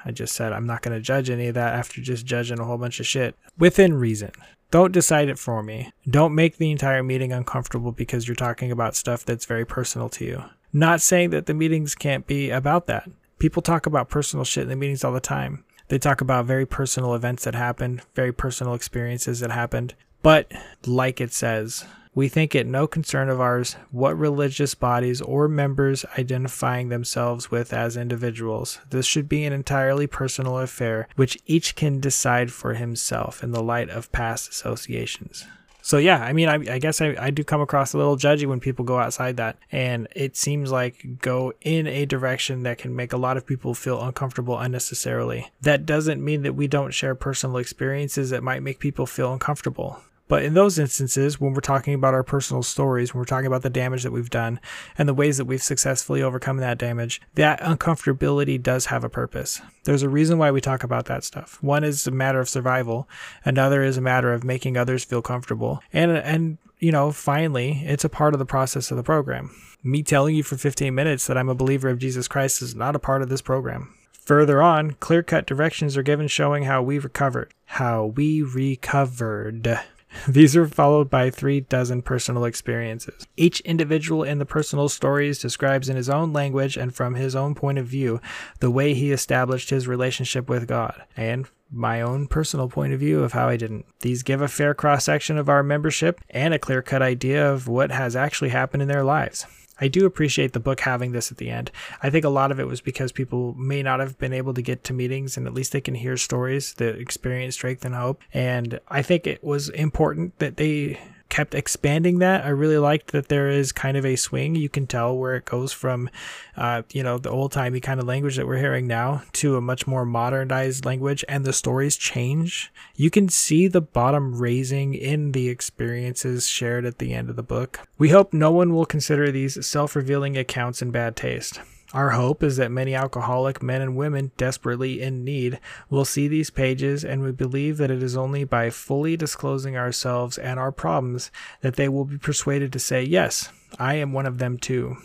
[0.04, 2.64] I just said I'm not going to judge any of that after just judging a
[2.64, 4.30] whole bunch of shit within reason.
[4.70, 5.90] Don't decide it for me.
[6.08, 10.24] Don't make the entire meeting uncomfortable because you're talking about stuff that's very personal to
[10.24, 10.44] you.
[10.72, 13.08] Not saying that the meetings can't be about that.
[13.38, 15.64] People talk about personal shit in the meetings all the time.
[15.88, 19.94] They talk about very personal events that happened, very personal experiences that happened.
[20.22, 20.52] But,
[20.86, 21.84] like it says,
[22.14, 27.72] we think it no concern of ours what religious bodies or members identifying themselves with
[27.72, 28.78] as individuals.
[28.90, 33.62] This should be an entirely personal affair, which each can decide for himself in the
[33.62, 35.46] light of past associations.
[35.82, 38.46] So yeah, I mean, I, I guess I, I do come across a little judgy
[38.46, 42.94] when people go outside that, and it seems like go in a direction that can
[42.94, 45.50] make a lot of people feel uncomfortable unnecessarily.
[45.60, 50.00] That doesn't mean that we don't share personal experiences that might make people feel uncomfortable.
[50.30, 53.62] But in those instances, when we're talking about our personal stories, when we're talking about
[53.62, 54.60] the damage that we've done
[54.96, 59.60] and the ways that we've successfully overcome that damage, that uncomfortability does have a purpose.
[59.82, 61.60] There's a reason why we talk about that stuff.
[61.64, 63.08] One is a matter of survival,
[63.44, 65.82] another is a matter of making others feel comfortable.
[65.92, 69.50] And and you know, finally, it's a part of the process of the program.
[69.82, 72.94] Me telling you for 15 minutes that I'm a believer of Jesus Christ is not
[72.94, 73.96] a part of this program.
[74.12, 77.52] Further on, clear cut directions are given showing how we recovered.
[77.64, 79.80] How we recovered.
[80.28, 83.26] These are followed by three dozen personal experiences.
[83.36, 87.54] Each individual in the personal stories describes in his own language and from his own
[87.54, 88.20] point of view
[88.60, 93.22] the way he established his relationship with God, and my own personal point of view
[93.22, 93.86] of how I didn't.
[94.00, 97.68] These give a fair cross section of our membership and a clear cut idea of
[97.68, 99.46] what has actually happened in their lives.
[99.80, 101.70] I do appreciate the book having this at the end.
[102.02, 104.62] I think a lot of it was because people may not have been able to
[104.62, 108.22] get to meetings and at least they can hear stories that experience strength and hope.
[108.32, 110.98] And I think it was important that they
[111.30, 112.44] kept expanding that.
[112.44, 114.54] I really liked that there is kind of a swing.
[114.54, 116.10] You can tell where it goes from,
[116.56, 119.60] uh, you know, the old timey kind of language that we're hearing now to a
[119.60, 122.72] much more modernized language, and the stories change.
[122.96, 127.42] You can see the bottom raising in the experiences shared at the end of the
[127.42, 127.88] book.
[127.96, 131.60] We hope no one will consider these self revealing accounts in bad taste.
[131.92, 135.58] Our hope is that many alcoholic men and women desperately in need
[135.88, 140.38] will see these pages, and we believe that it is only by fully disclosing ourselves
[140.38, 144.38] and our problems that they will be persuaded to say, Yes, I am one of
[144.38, 144.96] them too.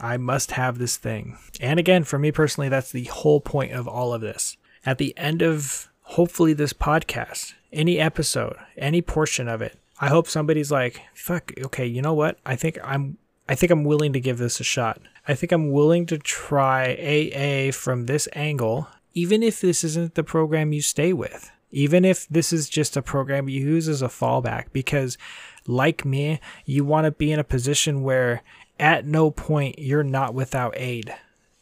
[0.00, 1.36] I must have this thing.
[1.60, 4.56] And again, for me personally, that's the whole point of all of this.
[4.86, 10.26] At the end of hopefully this podcast, any episode, any portion of it, I hope
[10.26, 12.38] somebody's like, fuck, okay, you know what?
[12.46, 13.18] I think I'm
[13.50, 15.00] I think I'm willing to give this a shot.
[15.26, 20.22] I think I'm willing to try AA from this angle, even if this isn't the
[20.22, 24.06] program you stay with, even if this is just a program you use as a
[24.06, 25.18] fallback, because
[25.66, 28.44] like me, you want to be in a position where
[28.78, 31.12] at no point you're not without aid.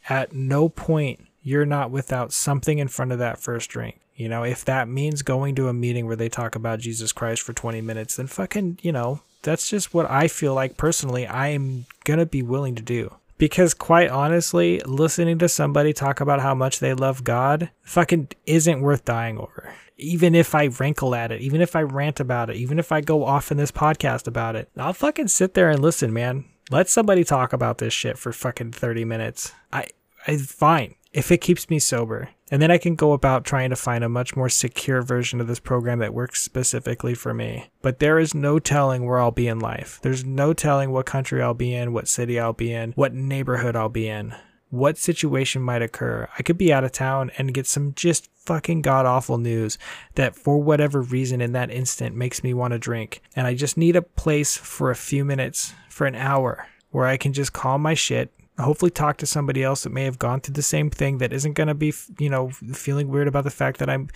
[0.07, 3.99] At no point you're not without something in front of that first drink.
[4.13, 7.41] You know, if that means going to a meeting where they talk about Jesus Christ
[7.41, 11.85] for 20 minutes, then fucking, you know, that's just what I feel like personally I'm
[12.03, 13.15] going to be willing to do.
[13.37, 18.81] Because quite honestly, listening to somebody talk about how much they love God fucking isn't
[18.81, 19.73] worth dying over.
[19.97, 23.01] Even if I rankle at it, even if I rant about it, even if I
[23.01, 26.45] go off in this podcast about it, I'll fucking sit there and listen, man.
[26.69, 29.53] Let somebody talk about this shit for fucking 30 minutes.
[29.71, 29.87] I,
[30.27, 32.29] I fine if it keeps me sober.
[32.51, 35.47] And then I can go about trying to find a much more secure version of
[35.47, 37.69] this program that works specifically for me.
[37.81, 39.99] But there is no telling where I'll be in life.
[40.01, 43.75] There's no telling what country I'll be in, what city I'll be in, what neighborhood
[43.75, 44.33] I'll be in.
[44.69, 46.27] what situation might occur.
[46.37, 49.77] I could be out of town and get some just fucking god awful news
[50.15, 53.21] that for whatever reason in that instant makes me want to drink.
[53.35, 57.17] And I just need a place for a few minutes, for an hour, where I
[57.17, 60.53] can just calm my shit, hopefully talk to somebody else that may have gone through
[60.53, 63.79] the same thing that isn't going to be, you know, feeling weird about the fact
[63.79, 64.09] that I'm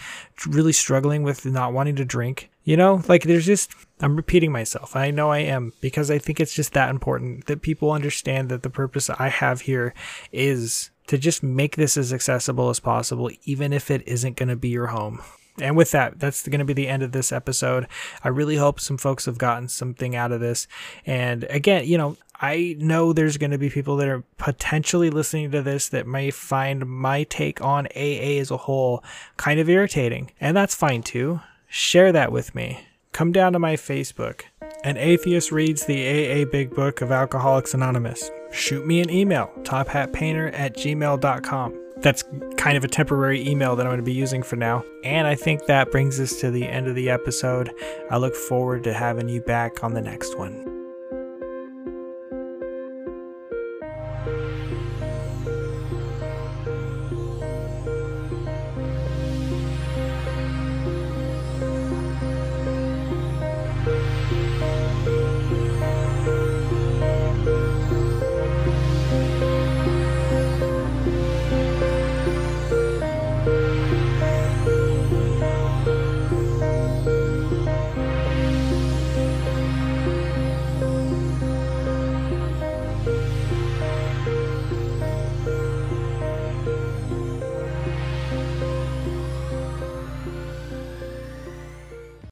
[0.48, 2.50] really struggling with not wanting to drink.
[2.64, 4.96] You know, like there's just, I'm repeating myself.
[4.96, 8.64] I know I am because I think it's just that important that people understand that
[8.64, 9.94] the purpose I have here
[10.32, 14.56] is to just make this as accessible as possible, even if it isn't going to
[14.56, 15.22] be your home.
[15.60, 17.88] And with that, that's going to be the end of this episode.
[18.24, 20.68] I really hope some folks have gotten something out of this.
[21.06, 25.52] And again, you know, I know there's going to be people that are potentially listening
[25.52, 29.04] to this that may find my take on AA as a whole
[29.38, 30.32] kind of irritating.
[30.42, 31.42] And that's fine too.
[31.68, 32.88] Share that with me.
[33.12, 34.42] Come down to my Facebook.
[34.84, 38.30] An atheist reads the AA Big Book of Alcoholics Anonymous.
[38.52, 42.24] Shoot me an email, tophatpainter at gmail.com that's
[42.58, 44.84] kind of a temporary email that I'm going to be using for now.
[45.04, 47.74] And I think that brings us to the end of the episode.
[48.12, 50.83] I look forward to having you back on the next one.